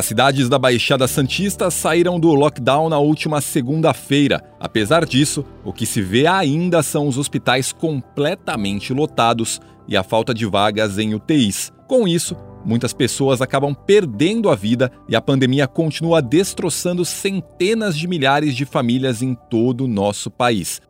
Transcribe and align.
As 0.00 0.06
cidades 0.06 0.48
da 0.48 0.58
Baixada 0.58 1.06
Santista 1.06 1.70
saíram 1.70 2.18
do 2.18 2.32
lockdown 2.32 2.88
na 2.88 2.98
última 2.98 3.38
segunda-feira. 3.42 4.42
Apesar 4.58 5.04
disso, 5.04 5.44
o 5.62 5.74
que 5.74 5.84
se 5.84 6.00
vê 6.00 6.26
ainda 6.26 6.82
são 6.82 7.06
os 7.06 7.18
hospitais 7.18 7.70
completamente 7.70 8.94
lotados 8.94 9.60
e 9.86 9.98
a 9.98 10.02
falta 10.02 10.32
de 10.32 10.46
vagas 10.46 10.96
em 10.96 11.14
UTIs. 11.14 11.70
Com 11.86 12.08
isso, 12.08 12.34
muitas 12.64 12.94
pessoas 12.94 13.42
acabam 13.42 13.74
perdendo 13.74 14.48
a 14.48 14.54
vida 14.54 14.90
e 15.06 15.14
a 15.14 15.20
pandemia 15.20 15.68
continua 15.68 16.22
destroçando 16.22 17.04
centenas 17.04 17.94
de 17.94 18.08
milhares 18.08 18.56
de 18.56 18.64
famílias 18.64 19.20
em 19.20 19.34
todo 19.50 19.84
o 19.84 19.88
nosso 19.88 20.30
país. 20.30 20.80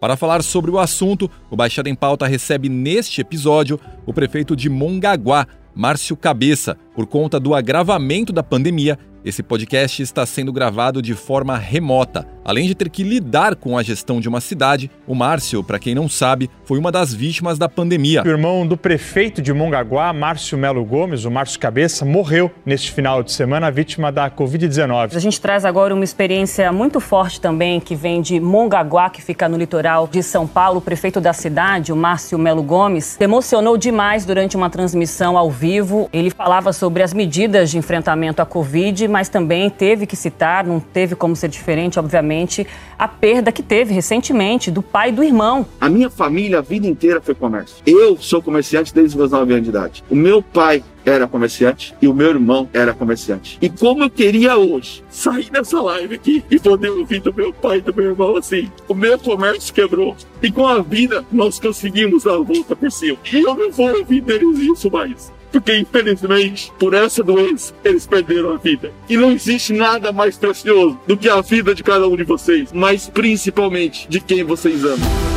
Para 0.00 0.16
falar 0.16 0.42
sobre 0.42 0.70
o 0.70 0.78
assunto, 0.78 1.30
o 1.50 1.56
Baixada 1.56 1.90
em 1.90 1.94
Pauta 1.94 2.26
recebe 2.26 2.70
neste 2.70 3.20
episódio 3.20 3.78
o 4.06 4.14
prefeito 4.14 4.56
de 4.56 4.70
Mongaguá, 4.70 5.46
Márcio 5.74 6.16
Cabeça. 6.16 6.76
Por 6.94 7.06
conta 7.06 7.38
do 7.40 7.54
agravamento 7.54 8.32
da 8.32 8.42
pandemia, 8.42 8.98
esse 9.24 9.42
podcast 9.42 10.02
está 10.02 10.24
sendo 10.24 10.52
gravado 10.52 11.02
de 11.02 11.14
forma 11.14 11.56
remota. 11.56 12.26
Além 12.44 12.66
de 12.66 12.74
ter 12.74 12.88
que 12.88 13.02
lidar 13.02 13.54
com 13.54 13.76
a 13.76 13.82
gestão 13.82 14.20
de 14.20 14.28
uma 14.28 14.40
cidade, 14.40 14.90
o 15.06 15.14
Márcio, 15.14 15.62
para 15.62 15.78
quem 15.78 15.94
não 15.94 16.08
sabe, 16.08 16.50
foi 16.64 16.78
uma 16.78 16.90
das 16.90 17.12
vítimas 17.12 17.58
da 17.58 17.68
pandemia. 17.68 18.22
O 18.24 18.28
irmão 18.28 18.66
do 18.66 18.76
prefeito 18.76 19.42
de 19.42 19.52
Mongaguá, 19.52 20.12
Márcio 20.12 20.56
Melo 20.56 20.84
Gomes, 20.84 21.24
o 21.24 21.30
Márcio 21.30 21.60
Cabeça, 21.60 22.04
morreu 22.04 22.50
neste 22.64 22.90
final 22.92 23.22
de 23.22 23.32
semana 23.32 23.70
vítima 23.70 24.10
da 24.10 24.30
Covid-19. 24.30 25.14
A 25.14 25.18
gente 25.18 25.40
traz 25.40 25.64
agora 25.64 25.94
uma 25.94 26.02
experiência 26.02 26.72
muito 26.72 26.98
forte 26.98 27.40
também 27.40 27.78
que 27.78 27.94
vem 27.94 28.22
de 28.22 28.40
Mongaguá, 28.40 29.10
que 29.10 29.20
fica 29.20 29.48
no 29.48 29.58
litoral 29.58 30.08
de 30.08 30.22
São 30.22 30.46
Paulo. 30.46 30.78
O 30.78 30.82
prefeito 30.82 31.20
da 31.20 31.32
cidade, 31.32 31.92
o 31.92 31.96
Márcio 31.96 32.38
Melo 32.38 32.62
Gomes, 32.62 33.04
se 33.04 33.22
emocionou 33.22 33.76
demais 33.76 34.24
durante 34.24 34.56
uma 34.56 34.70
transmissão 34.70 35.36
ao 35.36 35.50
vivo. 35.50 36.08
Ele 36.12 36.30
falava 36.30 36.72
sobre 36.72 37.02
as 37.02 37.12
medidas 37.12 37.70
de 37.70 37.76
enfrentamento 37.76 38.40
à 38.40 38.46
Covid, 38.46 39.09
mas 39.10 39.28
também 39.28 39.68
teve 39.68 40.06
que 40.06 40.16
citar, 40.16 40.64
não 40.64 40.80
teve 40.80 41.14
como 41.14 41.36
ser 41.36 41.48
diferente, 41.48 41.98
obviamente, 41.98 42.66
a 42.98 43.08
perda 43.08 43.52
que 43.52 43.62
teve 43.62 43.92
recentemente 43.92 44.70
do 44.70 44.82
pai 44.82 45.10
e 45.10 45.12
do 45.12 45.24
irmão. 45.24 45.66
A 45.80 45.88
minha 45.88 46.08
família, 46.08 46.58
a 46.58 46.62
vida 46.62 46.86
inteira 46.86 47.20
foi 47.20 47.34
comércio. 47.34 47.76
Eu 47.84 48.16
sou 48.16 48.40
comerciante 48.40 48.94
desde 48.94 49.10
os 49.10 49.14
meus 49.16 49.30
9 49.32 49.52
anos 49.52 49.64
de 49.64 49.70
idade. 49.70 50.04
O 50.08 50.14
meu 50.14 50.42
pai 50.42 50.82
era 51.04 51.26
comerciante 51.26 51.94
e 52.00 52.06
o 52.06 52.14
meu 52.14 52.28
irmão 52.28 52.68
era 52.72 52.92
comerciante. 52.92 53.58
E 53.60 53.68
como 53.68 54.04
eu 54.04 54.10
queria 54.10 54.56
hoje 54.56 55.02
sair 55.08 55.50
dessa 55.50 55.80
live 55.80 56.14
aqui 56.14 56.44
e 56.50 56.58
poder 56.58 56.90
ouvir 56.90 57.20
do 57.20 57.34
meu 57.34 57.52
pai 57.52 57.78
e 57.78 57.80
do 57.80 57.94
meu 57.94 58.06
irmão 58.10 58.36
assim: 58.36 58.70
o 58.88 58.94
meu 58.94 59.18
comércio 59.18 59.72
quebrou 59.72 60.16
e 60.42 60.50
com 60.50 60.66
a 60.66 60.80
vida 60.80 61.24
nós 61.32 61.58
conseguimos 61.58 62.24
dar 62.24 62.34
a 62.34 62.42
volta 62.42 62.76
por 62.76 62.90
cima. 62.90 63.18
E 63.32 63.40
eu 63.40 63.54
não 63.54 63.70
vou 63.70 63.98
ouvir 63.98 64.20
deles 64.20 64.58
isso 64.58 64.90
mais. 64.90 65.32
Porque, 65.50 65.78
infelizmente, 65.78 66.72
por 66.78 66.94
essa 66.94 67.22
doença, 67.22 67.74
eles 67.84 68.06
perderam 68.06 68.54
a 68.54 68.56
vida. 68.56 68.92
E 69.08 69.16
não 69.16 69.32
existe 69.32 69.72
nada 69.72 70.12
mais 70.12 70.36
precioso 70.36 70.98
do 71.06 71.16
que 71.16 71.28
a 71.28 71.40
vida 71.40 71.74
de 71.74 71.82
cada 71.82 72.06
um 72.08 72.16
de 72.16 72.24
vocês, 72.24 72.72
mas 72.72 73.08
principalmente 73.08 74.08
de 74.08 74.20
quem 74.20 74.44
vocês 74.44 74.84
amam. 74.84 75.30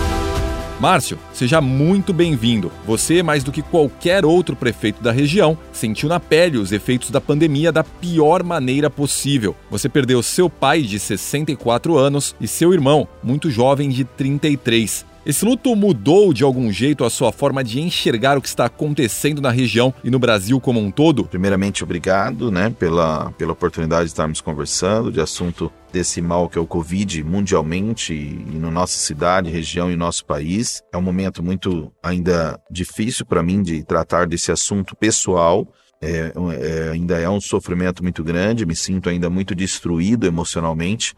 Márcio, 0.83 1.17
seja 1.31 1.61
muito 1.61 2.11
bem-vindo. 2.11 2.69
Você, 2.85 3.23
mais 3.23 3.41
do 3.41 3.53
que 3.53 3.61
qualquer 3.61 4.25
outro 4.25 4.53
prefeito 4.53 5.01
da 5.01 5.13
região, 5.13 5.57
sentiu 5.71 6.09
na 6.09 6.19
pele 6.19 6.57
os 6.57 6.73
efeitos 6.73 7.09
da 7.09 7.21
pandemia 7.21 7.71
da 7.71 7.85
pior 7.85 8.43
maneira 8.43 8.89
possível. 8.89 9.55
Você 9.71 9.87
perdeu 9.87 10.21
seu 10.21 10.49
pai 10.49 10.81
de 10.81 10.99
64 10.99 11.97
anos 11.97 12.35
e 12.41 12.49
seu 12.49 12.73
irmão, 12.73 13.07
muito 13.23 13.49
jovem, 13.49 13.87
de 13.89 14.03
33. 14.03 15.05
Esse 15.25 15.45
luto 15.45 15.73
mudou 15.73 16.33
de 16.33 16.43
algum 16.43 16.69
jeito 16.69 17.05
a 17.05 17.09
sua 17.09 17.31
forma 17.31 17.63
de 17.63 17.79
enxergar 17.79 18.37
o 18.37 18.41
que 18.41 18.47
está 18.49 18.65
acontecendo 18.65 19.41
na 19.41 19.51
região 19.51 19.93
e 20.03 20.09
no 20.09 20.19
Brasil 20.19 20.59
como 20.59 20.81
um 20.81 20.91
todo? 20.91 21.23
Primeiramente, 21.23 21.81
obrigado 21.81 22.51
né, 22.51 22.69
pela, 22.77 23.31
pela 23.31 23.53
oportunidade 23.53 24.03
de 24.03 24.09
estarmos 24.09 24.41
conversando 24.41 25.13
de 25.13 25.21
assunto 25.21 25.71
desse 25.93 26.21
mal 26.21 26.49
que 26.49 26.57
é 26.57 26.61
o 26.61 26.67
Covid 26.67 27.23
mundialmente 27.23 28.13
e 28.13 28.57
na 28.57 28.69
nossa 28.69 28.97
cidade, 28.97 29.49
região 29.49 29.89
e 29.89 29.95
nosso 29.95 30.25
país. 30.25 30.81
É 30.91 30.97
um 30.97 31.01
momento 31.01 31.41
muito 31.41 31.89
ainda 32.03 32.59
difícil 32.69 33.25
para 33.25 33.41
mim 33.41 33.63
de 33.63 33.81
tratar 33.81 34.27
desse 34.27 34.51
assunto 34.51 34.93
pessoal. 34.93 35.65
É, 36.01 36.33
é, 36.59 36.89
ainda 36.91 37.17
é 37.17 37.29
um 37.29 37.39
sofrimento 37.39 38.03
muito 38.03 38.25
grande, 38.25 38.65
me 38.65 38.75
sinto 38.75 39.07
ainda 39.07 39.29
muito 39.29 39.55
destruído 39.55 40.27
emocionalmente, 40.27 41.13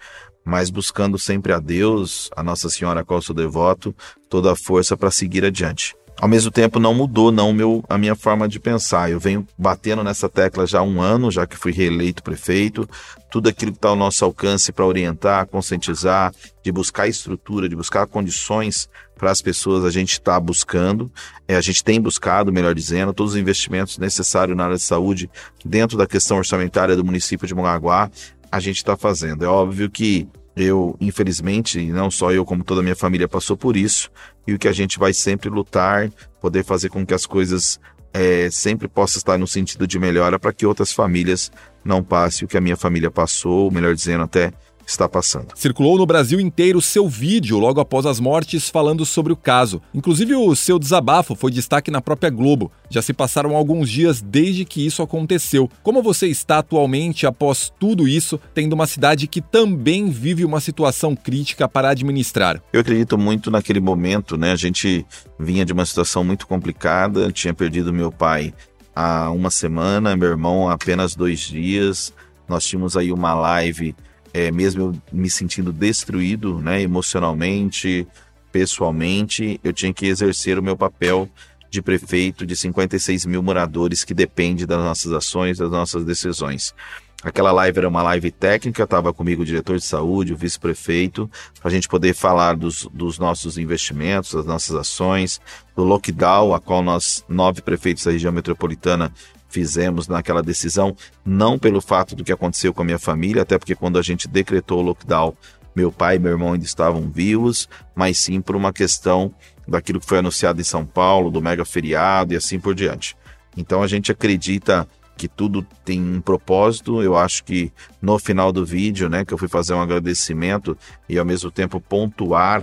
mas 0.46 0.70
buscando 0.70 1.18
sempre 1.18 1.52
a 1.52 1.60
Deus, 1.60 2.30
a 2.36 2.44
Nossa 2.44 2.70
Senhora 2.70 3.02
a 3.02 3.04
qual 3.04 3.22
sou 3.22 3.36
devoto, 3.36 3.96
toda 4.30 4.52
a 4.52 4.56
força 4.56 4.96
para 4.96 5.10
seguir 5.10 5.44
adiante. 5.44 5.96
Ao 6.18 6.30
mesmo 6.30 6.50
tempo, 6.50 6.80
não 6.80 6.94
mudou 6.94 7.30
não 7.30 7.52
meu, 7.52 7.84
a 7.90 7.98
minha 7.98 8.16
forma 8.16 8.48
de 8.48 8.58
pensar. 8.58 9.12
Eu 9.12 9.20
venho 9.20 9.46
batendo 9.58 10.02
nessa 10.02 10.30
tecla 10.30 10.66
já 10.66 10.80
há 10.80 10.82
um 10.84 11.02
ano, 11.02 11.30
já 11.30 11.46
que 11.46 11.58
fui 11.58 11.74
reeleito 11.74 12.24
prefeito. 12.24 12.88
Tudo 13.30 13.50
aquilo 13.50 13.74
que 13.74 13.78
está 13.78 13.90
ao 13.90 13.98
nosso 13.98 14.24
alcance 14.24 14.72
para 14.72 14.86
orientar, 14.86 15.46
conscientizar, 15.48 16.34
de 16.64 16.72
buscar 16.72 17.10
estrutura, 17.10 17.68
de 17.68 17.76
buscar 17.76 18.08
condições 18.08 18.88
para 19.18 19.30
as 19.30 19.42
pessoas, 19.42 19.84
a 19.84 19.90
gente 19.90 20.14
está 20.14 20.40
buscando. 20.40 21.12
É, 21.48 21.58
a 21.58 21.62
gente 21.62 21.84
tem 21.84 22.00
buscado, 22.00 22.52
melhor 22.52 22.74
dizendo, 22.74 23.14
todos 23.14 23.34
os 23.34 23.40
investimentos 23.40 23.98
necessários 23.98 24.56
na 24.56 24.64
área 24.66 24.78
de 24.78 24.84
saúde 24.84 25.30
dentro 25.66 25.98
da 25.98 26.08
questão 26.08 26.38
orçamentária 26.38 26.96
do 26.96 27.04
município 27.04 27.46
de 27.46 27.54
Mongaguá, 27.54 28.10
a 28.56 28.60
gente 28.62 28.78
está 28.78 28.96
fazendo. 28.96 29.44
É 29.44 29.48
óbvio 29.48 29.90
que 29.90 30.28
eu, 30.56 30.96
infelizmente, 31.02 31.78
e 31.78 31.92
não 31.92 32.10
só 32.10 32.32
eu, 32.32 32.46
como 32.46 32.64
toda 32.64 32.80
a 32.80 32.84
minha 32.84 32.96
família 32.96 33.28
passou 33.28 33.58
por 33.58 33.76
isso, 33.76 34.10
e 34.48 34.54
o 34.54 34.60
que 34.60 34.70
a 34.70 34.72
gente 34.72 34.98
vai 34.98 35.14
sempre 35.14 35.50
lutar, 35.50 36.10
poder 36.40 36.64
fazer 36.64 36.88
com 36.88 37.06
que 37.06 37.14
as 37.14 37.26
coisas 37.26 37.78
é, 38.14 38.50
sempre 38.50 38.88
possam 38.88 39.18
estar 39.18 39.38
no 39.38 39.46
sentido 39.46 39.86
de 39.86 40.00
melhora 40.00 40.40
para 40.40 40.54
que 40.54 40.66
outras 40.66 40.94
famílias 40.94 41.52
não 41.84 42.02
passem 42.02 42.46
o 42.46 42.48
que 42.48 42.58
a 42.58 42.62
minha 42.62 42.78
família 42.78 43.12
passou, 43.12 43.66
ou 43.66 43.72
melhor 43.72 43.94
dizendo, 43.94 44.24
até 44.24 44.54
está 44.86 45.10
passando. 45.10 45.48
Circulou 45.56 45.98
no 45.98 46.06
Brasil 46.06 46.40
inteiro 46.40 46.82
seu 46.82 47.08
vídeo 47.08 47.58
logo 47.58 47.80
após 47.80 48.06
as 48.06 48.20
mortes 48.20 48.70
falando 48.70 49.06
sobre 49.06 49.34
o 49.34 49.36
caso. 49.36 49.82
Inclusive, 49.94 50.36
o 50.36 50.56
seu 50.56 50.78
desabafo 50.78 51.36
foi 51.36 51.52
destaque 51.52 51.90
na 51.90 52.02
própria 52.02 52.30
Globo. 52.30 52.72
Já 52.90 53.02
se 53.02 53.14
passaram 53.14 53.56
alguns 53.56 53.90
dias 53.90 54.22
desde 54.22 54.66
que 54.66 54.86
isso 54.86 55.02
aconteceu. 55.02 55.70
Como 55.82 56.04
você 56.04 56.28
está 56.28 56.60
atualmente 56.60 57.26
após 57.26 57.72
tudo 57.80 58.08
isso, 58.08 58.40
tendo 58.54 58.74
uma 58.74 58.88
cidade 58.88 59.28
que 59.28 59.42
também 59.42 60.10
vive 60.10 60.46
uma 60.46 60.60
situação 60.60 61.16
crítica 61.16 61.68
para 61.68 61.90
administrar? 61.90 62.62
Eu 62.72 62.82
acredito 62.82 63.18
muito 63.18 63.50
naquele 63.50 63.80
momento, 63.80 64.38
né? 64.38 64.52
A 64.52 64.56
gente 64.56 65.06
vinha 65.40 65.66
de 65.66 65.74
uma 65.74 65.86
situação 65.86 66.24
muito 66.24 66.48
complicada, 66.48 67.32
tinha 67.32 67.54
perdido 67.54 67.92
meu 67.92 68.12
pai 68.12 68.54
há 68.96 69.30
uma 69.32 69.50
semana, 69.52 70.16
meu 70.16 70.30
irmão 70.30 70.70
há 70.70 70.74
apenas 70.74 71.16
dois 71.16 71.40
dias. 71.42 72.14
Nós 72.48 72.66
tínhamos 72.66 72.96
aí 72.96 73.12
uma 73.12 73.34
live 73.34 73.96
é, 74.36 74.52
mesmo 74.52 74.82
eu 74.82 75.02
me 75.14 75.30
sentindo 75.30 75.72
destruído, 75.72 76.60
né, 76.60 76.82
emocionalmente, 76.82 78.06
pessoalmente, 78.52 79.62
eu 79.64 79.72
tinha 79.72 79.94
que 79.94 80.08
exercer 80.08 80.60
o 80.60 80.64
meu 80.64 80.76
papel 80.76 81.30
de 81.70 81.82
prefeito 81.82 82.46
de 82.46 82.54
56 82.54 83.26
mil 83.26 83.42
moradores 83.42 84.04
que 84.04 84.14
depende 84.14 84.66
das 84.66 84.80
nossas 84.80 85.14
ações, 85.14 85.58
das 85.58 85.72
nossas 85.72 86.04
decisões. 86.04 86.76
Aquela 87.24 87.54
live 87.54 87.78
era 87.80 87.88
uma 87.88 88.04
live 88.04 88.30
técnica, 88.30 88.84
estava 88.84 89.14
comigo 89.14 89.42
o 89.42 89.46
diretor 89.46 89.78
de 89.78 89.86
saúde, 89.86 90.34
o 90.34 90.38
vice-prefeito, 90.38 91.32
para 91.62 91.70
a 91.70 91.74
gente 91.74 91.88
poder 91.88 92.14
falar 92.14 92.58
dos, 92.58 92.90
dos, 92.94 93.18
nossos 93.18 93.58
investimentos, 93.58 94.34
das 94.34 94.46
nossas 94.46 94.76
ações, 94.76 95.40
do 95.74 95.86
lockdown, 95.86 96.54
a 96.54 96.60
qual 96.60 96.84
nós, 96.84 97.24
nove 97.30 97.62
prefeitos 97.62 98.04
da 98.04 98.12
região 98.12 98.34
metropolitana, 98.34 99.14
fizemos 99.56 100.10
naquela 100.10 100.44
decisão, 100.44 100.94
não 101.26 101.58
pelo 101.58 101.80
fato 101.80 102.14
do 102.14 102.26
que 102.26 102.34
aconteceu 102.34 102.74
com 102.74 102.82
a 102.82 102.86
minha 102.86 103.00
família, 103.00 103.44
até 103.44 103.58
porque 103.58 103.74
quando 103.74 103.98
a 103.98 104.02
gente 104.02 104.28
decretou 104.28 104.80
o 104.80 104.82
lockdown, 104.82 105.34
meu 105.74 105.94
pai 105.94 106.18
e 106.18 106.20
meu 106.20 106.34
irmão 106.34 106.52
ainda 106.52 106.66
estavam 106.66 107.10
vivos, 107.10 107.70
mas 107.96 108.18
sim 108.18 108.42
por 108.42 108.58
uma 108.58 108.74
questão 108.74 109.34
daquilo 109.66 110.02
que 110.02 110.06
foi 110.06 110.18
anunciado 110.18 110.60
em 110.60 110.64
São 110.64 110.86
Paulo, 110.86 111.32
do 111.32 111.42
mega 111.42 111.64
feriado 111.64 112.34
e 112.34 112.38
assim 112.38 112.60
por 112.60 112.76
diante. 112.76 113.16
Então 113.56 113.82
a 113.82 113.88
gente 113.88 114.12
acredita 114.12 114.86
que 115.16 115.30
tudo 115.30 115.66
tem 115.86 116.02
um 116.02 116.20
propósito. 116.20 117.02
Eu 117.02 117.16
acho 117.16 117.42
que 117.46 117.72
no 118.02 118.20
final 118.20 118.52
do 118.52 118.66
vídeo, 118.66 119.08
né, 119.08 119.24
que 119.24 119.34
eu 119.34 119.38
fui 119.38 119.48
fazer 119.48 119.74
um 119.74 119.82
agradecimento 119.82 120.78
e 121.08 121.18
ao 121.18 121.24
mesmo 121.24 121.50
tempo 121.50 121.80
pontuar 121.80 122.62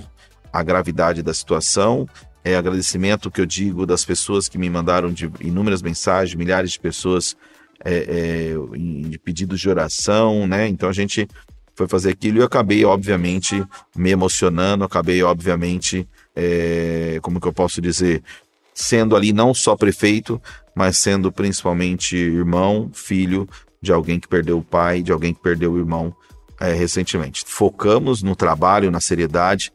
a 0.53 0.63
gravidade 0.63 1.23
da 1.23 1.33
situação, 1.33 2.07
é 2.45 2.57
agradecimento 2.57 3.31
que 3.31 3.41
eu 3.41 3.47
digo 3.47 3.87
das 3.87 4.05
pessoas 4.05 4.49
que 4.49 4.59
me 4.59 4.69
mandaram 4.69 5.13
de 5.13 5.31
inúmeras 5.41 5.83
mensagens, 5.83 6.35
milhares 6.35 6.73
de 6.73 6.81
pessoas 6.81 7.37
é, 7.85 8.55
é, 8.55 9.09
de 9.09 9.19
pedidos 9.19 9.61
de 9.61 9.69
oração, 9.69 10.47
né? 10.47 10.69
Então 10.69 10.89
a 10.89 10.93
gente 10.93 11.29
foi 11.75 11.89
fazer 11.89 12.11
aquilo 12.11 12.39
e 12.39 12.41
eu 12.41 12.47
acabei, 12.47 12.85
obviamente, 12.85 13.65
me 13.97 14.11
emocionando, 14.11 14.85
acabei, 14.85 15.23
obviamente, 15.23 16.07
é, 16.35 17.19
como 17.23 17.41
que 17.41 17.49
eu 17.49 17.53
posso 17.53 17.81
dizer, 17.81 18.23
sendo 18.75 19.17
ali 19.17 19.33
não 19.33 19.55
só 19.55 19.77
prefeito, 19.77 20.41
mas 20.75 20.99
sendo 20.99 21.33
principalmente 21.33 22.17
irmão, 22.17 22.91
filho 22.93 23.49
de 23.81 23.93
alguém 23.93 24.21
que 24.21 24.29
perdeu 24.29 24.59
o 24.59 24.65
pai, 24.65 25.03
de 25.03 25.11
alguém 25.11 25.35
que 25.35 25.43
perdeu 25.43 25.73
o 25.73 25.79
irmão 25.79 26.15
é, 26.61 26.73
recentemente. 26.73 27.45
Focamos 27.47 28.23
no 28.23 28.37
trabalho, 28.37 28.91
na 28.91 29.01
seriedade, 29.01 29.73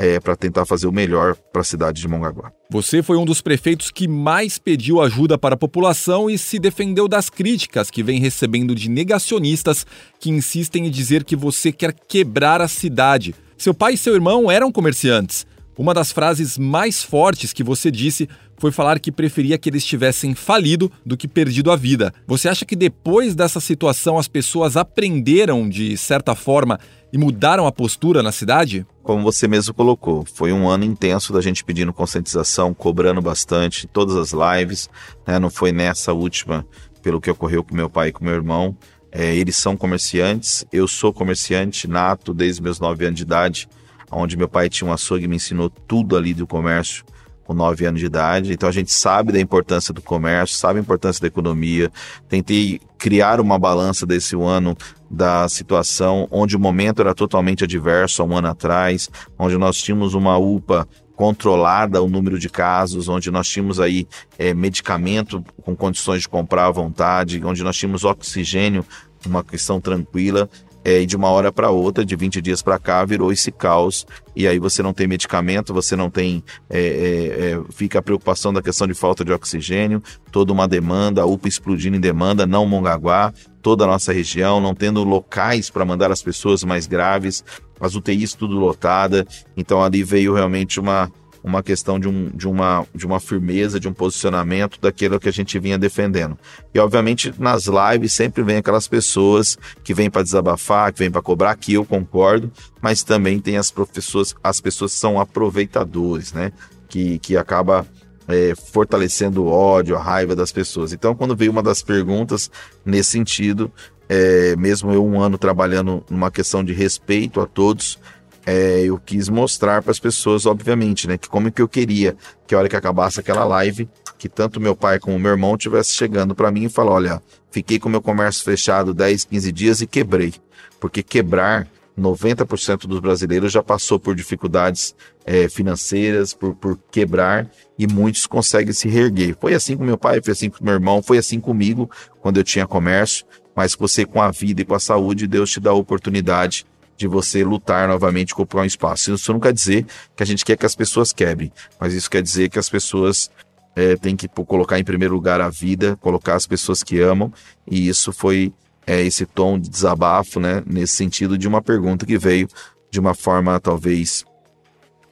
é, 0.00 0.18
para 0.18 0.34
tentar 0.34 0.64
fazer 0.64 0.86
o 0.86 0.92
melhor 0.92 1.36
para 1.52 1.60
a 1.60 1.64
cidade 1.64 2.00
de 2.00 2.08
Mongaguá. 2.08 2.50
Você 2.70 3.02
foi 3.02 3.18
um 3.18 3.24
dos 3.26 3.42
prefeitos 3.42 3.90
que 3.90 4.08
mais 4.08 4.56
pediu 4.56 4.98
ajuda 5.02 5.36
para 5.36 5.54
a 5.54 5.58
população 5.58 6.30
e 6.30 6.38
se 6.38 6.58
defendeu 6.58 7.06
das 7.06 7.28
críticas 7.28 7.90
que 7.90 8.02
vem 8.02 8.18
recebendo 8.18 8.74
de 8.74 8.88
negacionistas 8.88 9.86
que 10.18 10.30
insistem 10.30 10.86
em 10.86 10.90
dizer 10.90 11.22
que 11.22 11.36
você 11.36 11.70
quer 11.70 11.92
quebrar 11.92 12.62
a 12.62 12.68
cidade. 12.68 13.34
Seu 13.58 13.74
pai 13.74 13.92
e 13.92 13.98
seu 13.98 14.14
irmão 14.14 14.50
eram 14.50 14.72
comerciantes. 14.72 15.46
Uma 15.76 15.92
das 15.92 16.12
frases 16.12 16.56
mais 16.56 17.02
fortes 17.02 17.52
que 17.52 17.62
você 17.62 17.90
disse 17.90 18.26
foi 18.56 18.72
falar 18.72 19.00
que 19.00 19.12
preferia 19.12 19.56
que 19.56 19.68
eles 19.68 19.84
tivessem 19.84 20.34
falido 20.34 20.90
do 21.04 21.16
que 21.16 21.26
perdido 21.26 21.70
a 21.70 21.76
vida. 21.76 22.12
Você 22.26 22.48
acha 22.48 22.64
que 22.64 22.76
depois 22.76 23.34
dessa 23.34 23.60
situação 23.60 24.18
as 24.18 24.28
pessoas 24.28 24.76
aprenderam 24.76 25.68
de 25.68 25.96
certa 25.96 26.34
forma 26.34 26.78
e 27.12 27.18
mudaram 27.18 27.66
a 27.66 27.72
postura 27.72 28.22
na 28.22 28.32
cidade? 28.32 28.86
Como 29.02 29.22
você 29.22 29.48
mesmo 29.48 29.74
colocou, 29.74 30.24
foi 30.24 30.52
um 30.52 30.68
ano 30.68 30.84
intenso 30.84 31.32
da 31.32 31.40
gente 31.40 31.64
pedindo 31.64 31.92
conscientização, 31.92 32.72
cobrando 32.72 33.20
bastante, 33.20 33.86
todas 33.86 34.16
as 34.16 34.32
lives. 34.32 34.88
Né? 35.26 35.38
Não 35.38 35.50
foi 35.50 35.72
nessa 35.72 36.12
última, 36.12 36.64
pelo 37.02 37.20
que 37.20 37.30
ocorreu 37.30 37.64
com 37.64 37.74
meu 37.74 37.90
pai 37.90 38.08
e 38.08 38.12
com 38.12 38.24
meu 38.24 38.34
irmão. 38.34 38.76
É, 39.12 39.34
eles 39.34 39.56
são 39.56 39.76
comerciantes, 39.76 40.64
eu 40.72 40.86
sou 40.86 41.12
comerciante 41.12 41.88
nato 41.88 42.32
desde 42.32 42.62
meus 42.62 42.78
9 42.78 43.06
anos 43.06 43.16
de 43.16 43.24
idade, 43.24 43.68
onde 44.08 44.36
meu 44.36 44.48
pai 44.48 44.68
tinha 44.68 44.88
um 44.88 44.92
açougue 44.92 45.24
e 45.24 45.28
me 45.28 45.36
ensinou 45.36 45.68
tudo 45.68 46.16
ali 46.16 46.32
do 46.32 46.46
comércio 46.46 47.04
com 47.42 47.52
9 47.52 47.86
anos 47.86 47.98
de 47.98 48.06
idade. 48.06 48.52
Então 48.52 48.68
a 48.68 48.72
gente 48.72 48.92
sabe 48.92 49.32
da 49.32 49.40
importância 49.40 49.92
do 49.92 50.00
comércio, 50.00 50.56
sabe 50.56 50.78
a 50.78 50.82
importância 50.82 51.20
da 51.20 51.26
economia. 51.26 51.90
Tentei 52.28 52.80
criar 52.96 53.40
uma 53.40 53.58
balança 53.58 54.06
desse 54.06 54.36
ano 54.36 54.76
da 55.10 55.48
situação 55.48 56.28
onde 56.30 56.56
o 56.56 56.60
momento 56.60 57.00
era 57.00 57.14
totalmente 57.14 57.64
adverso 57.64 58.22
há 58.22 58.24
um 58.24 58.36
ano 58.36 58.48
atrás, 58.48 59.10
onde 59.38 59.58
nós 59.58 59.76
tínhamos 59.76 60.14
uma 60.14 60.38
UPA 60.38 60.86
controlada 61.16 62.00
o 62.00 62.08
número 62.08 62.38
de 62.38 62.48
casos, 62.48 63.08
onde 63.08 63.30
nós 63.30 63.46
tínhamos 63.46 63.78
aí 63.78 64.08
é, 64.38 64.54
medicamento 64.54 65.44
com 65.62 65.76
condições 65.76 66.22
de 66.22 66.28
comprar 66.28 66.66
à 66.66 66.70
vontade, 66.70 67.44
onde 67.44 67.62
nós 67.62 67.76
tínhamos 67.76 68.04
oxigênio, 68.04 68.86
uma 69.26 69.44
questão 69.44 69.80
tranquila 69.80 70.48
é, 70.84 71.02
e 71.02 71.06
de 71.06 71.16
uma 71.16 71.28
hora 71.28 71.52
para 71.52 71.70
outra, 71.70 72.04
de 72.04 72.16
20 72.16 72.40
dias 72.40 72.62
para 72.62 72.78
cá, 72.78 73.04
virou 73.04 73.30
esse 73.30 73.52
caos. 73.52 74.06
E 74.34 74.46
aí 74.46 74.58
você 74.58 74.82
não 74.82 74.92
tem 74.92 75.06
medicamento, 75.06 75.74
você 75.74 75.94
não 75.94 76.08
tem. 76.08 76.42
É, 76.68 76.80
é, 76.80 77.52
é, 77.52 77.62
fica 77.70 77.98
a 77.98 78.02
preocupação 78.02 78.52
da 78.52 78.62
questão 78.62 78.86
de 78.86 78.94
falta 78.94 79.24
de 79.24 79.32
oxigênio, 79.32 80.02
toda 80.32 80.52
uma 80.52 80.66
demanda, 80.66 81.22
a 81.22 81.26
UPA 81.26 81.48
explodindo 81.48 81.96
em 81.96 82.00
demanda, 82.00 82.46
não 82.46 82.66
Mongaguá, 82.66 83.32
toda 83.62 83.84
a 83.84 83.86
nossa 83.86 84.12
região, 84.12 84.60
não 84.60 84.74
tendo 84.74 85.04
locais 85.04 85.70
para 85.70 85.84
mandar 85.84 86.10
as 86.10 86.22
pessoas 86.22 86.64
mais 86.64 86.86
graves, 86.86 87.44
as 87.80 87.94
UTIs 87.94 88.34
tudo 88.34 88.58
lotada. 88.58 89.26
Então 89.56 89.82
ali 89.82 90.02
veio 90.02 90.34
realmente 90.34 90.78
uma, 90.78 91.10
uma 91.42 91.62
questão 91.62 91.98
de, 91.98 92.08
um, 92.08 92.28
de, 92.28 92.46
uma, 92.46 92.86
de 92.94 93.06
uma 93.06 93.18
firmeza, 93.18 93.80
de 93.80 93.88
um 93.88 93.92
posicionamento 93.92 94.78
daquilo 94.80 95.18
que 95.18 95.28
a 95.28 95.32
gente 95.32 95.58
vinha 95.58 95.78
defendendo. 95.78 96.38
E, 96.74 96.78
obviamente, 96.78 97.32
nas 97.38 97.66
lives 97.66 98.12
sempre 98.12 98.42
vem 98.42 98.58
aquelas 98.58 98.86
pessoas 98.86 99.58
que 99.82 99.94
vêm 99.94 100.10
para 100.10 100.22
desabafar, 100.22 100.92
que 100.92 100.98
vêm 100.98 101.10
para 101.10 101.22
cobrar, 101.22 101.56
que 101.56 101.74
eu 101.74 101.84
concordo, 101.84 102.50
mas 102.80 103.02
também 103.02 103.38
tem 103.38 103.56
as 103.56 103.70
pessoas, 103.70 104.34
as 104.42 104.60
pessoas 104.60 104.92
que 104.92 104.98
são 104.98 105.18
aproveitadores, 105.18 106.32
né? 106.32 106.52
Que, 106.88 107.18
que 107.20 107.36
acaba 107.36 107.86
é, 108.30 108.54
fortalecendo 108.54 109.44
o 109.44 109.48
ódio, 109.48 109.96
a 109.96 110.02
raiva 110.02 110.34
das 110.34 110.52
pessoas. 110.52 110.92
Então, 110.92 111.14
quando 111.14 111.36
veio 111.36 111.50
uma 111.50 111.62
das 111.62 111.82
perguntas 111.82 112.50
nesse 112.84 113.10
sentido, 113.10 113.70
é, 114.08 114.56
mesmo 114.56 114.92
eu 114.92 115.04
um 115.04 115.20
ano 115.20 115.38
trabalhando 115.38 116.04
numa 116.10 116.30
questão 116.30 116.64
de 116.64 116.72
respeito 116.72 117.40
a 117.40 117.46
todos, 117.46 117.98
é, 118.46 118.82
eu 118.82 118.98
quis 118.98 119.28
mostrar 119.28 119.82
para 119.82 119.90
as 119.90 120.00
pessoas, 120.00 120.46
obviamente, 120.46 121.06
né, 121.06 121.18
que 121.18 121.28
como 121.28 121.52
que 121.52 121.60
eu 121.60 121.68
queria 121.68 122.16
que 122.46 122.54
a 122.54 122.58
hora 122.58 122.68
que 122.68 122.76
acabasse 122.76 123.20
aquela 123.20 123.44
live, 123.44 123.88
que 124.18 124.28
tanto 124.28 124.60
meu 124.60 124.74
pai 124.74 124.98
como 124.98 125.18
meu 125.18 125.30
irmão 125.30 125.56
tivesse 125.56 125.92
chegando 125.92 126.34
para 126.34 126.50
mim 126.50 126.64
e 126.64 126.68
falar, 126.68 126.92
olha, 126.92 127.22
fiquei 127.50 127.78
com 127.78 127.88
meu 127.88 128.02
comércio 128.02 128.44
fechado 128.44 128.92
10, 128.92 129.24
15 129.24 129.52
dias 129.52 129.80
e 129.80 129.86
quebrei, 129.86 130.34
porque 130.80 131.02
quebrar 131.02 131.68
90% 132.00 132.86
dos 132.86 133.00
brasileiros 133.00 133.52
já 133.52 133.62
passou 133.62 133.98
por 133.98 134.14
dificuldades 134.14 134.94
é, 135.24 135.48
financeiras, 135.48 136.32
por, 136.32 136.54
por 136.54 136.78
quebrar, 136.90 137.48
e 137.78 137.86
muitos 137.86 138.26
conseguem 138.26 138.72
se 138.72 138.88
reerguer. 138.88 139.36
Foi 139.40 139.54
assim 139.54 139.76
com 139.76 139.84
meu 139.84 139.98
pai, 139.98 140.20
foi 140.22 140.32
assim 140.32 140.50
com 140.50 140.64
meu 140.64 140.74
irmão, 140.74 141.02
foi 141.02 141.18
assim 141.18 141.40
comigo 141.40 141.90
quando 142.20 142.38
eu 142.38 142.44
tinha 142.44 142.66
comércio, 142.66 143.24
mas 143.54 143.74
você 143.74 144.04
com 144.04 144.22
a 144.22 144.30
vida 144.30 144.62
e 144.62 144.64
com 144.64 144.74
a 144.74 144.80
saúde, 144.80 145.26
Deus 145.26 145.50
te 145.50 145.60
dá 145.60 145.70
a 145.70 145.74
oportunidade 145.74 146.66
de 146.96 147.06
você 147.06 147.42
lutar 147.42 147.88
novamente 147.88 148.34
com 148.34 148.46
um 148.54 148.64
espaço. 148.64 149.14
Isso 149.14 149.32
não 149.32 149.40
quer 149.40 149.52
dizer 149.52 149.86
que 150.14 150.22
a 150.22 150.26
gente 150.26 150.44
quer 150.44 150.56
que 150.56 150.66
as 150.66 150.74
pessoas 150.74 151.12
quebrem, 151.12 151.50
mas 151.78 151.94
isso 151.94 152.10
quer 152.10 152.22
dizer 152.22 152.50
que 152.50 152.58
as 152.58 152.68
pessoas 152.68 153.30
é, 153.74 153.96
têm 153.96 154.14
que 154.14 154.28
colocar 154.28 154.78
em 154.78 154.84
primeiro 154.84 155.14
lugar 155.14 155.40
a 155.40 155.48
vida, 155.48 155.96
colocar 155.96 156.34
as 156.34 156.46
pessoas 156.46 156.82
que 156.82 157.00
amam, 157.00 157.32
e 157.66 157.88
isso 157.88 158.12
foi 158.12 158.52
é, 158.86 159.00
esse 159.02 159.26
tom 159.26 159.58
de 159.58 159.68
desabafo, 159.68 160.40
né, 160.40 160.62
nesse 160.66 160.94
sentido 160.94 161.36
de 161.38 161.46
uma 161.46 161.62
pergunta 161.62 162.06
que 162.06 162.18
veio 162.18 162.48
de 162.90 162.98
uma 162.98 163.14
forma 163.14 163.58
talvez 163.60 164.24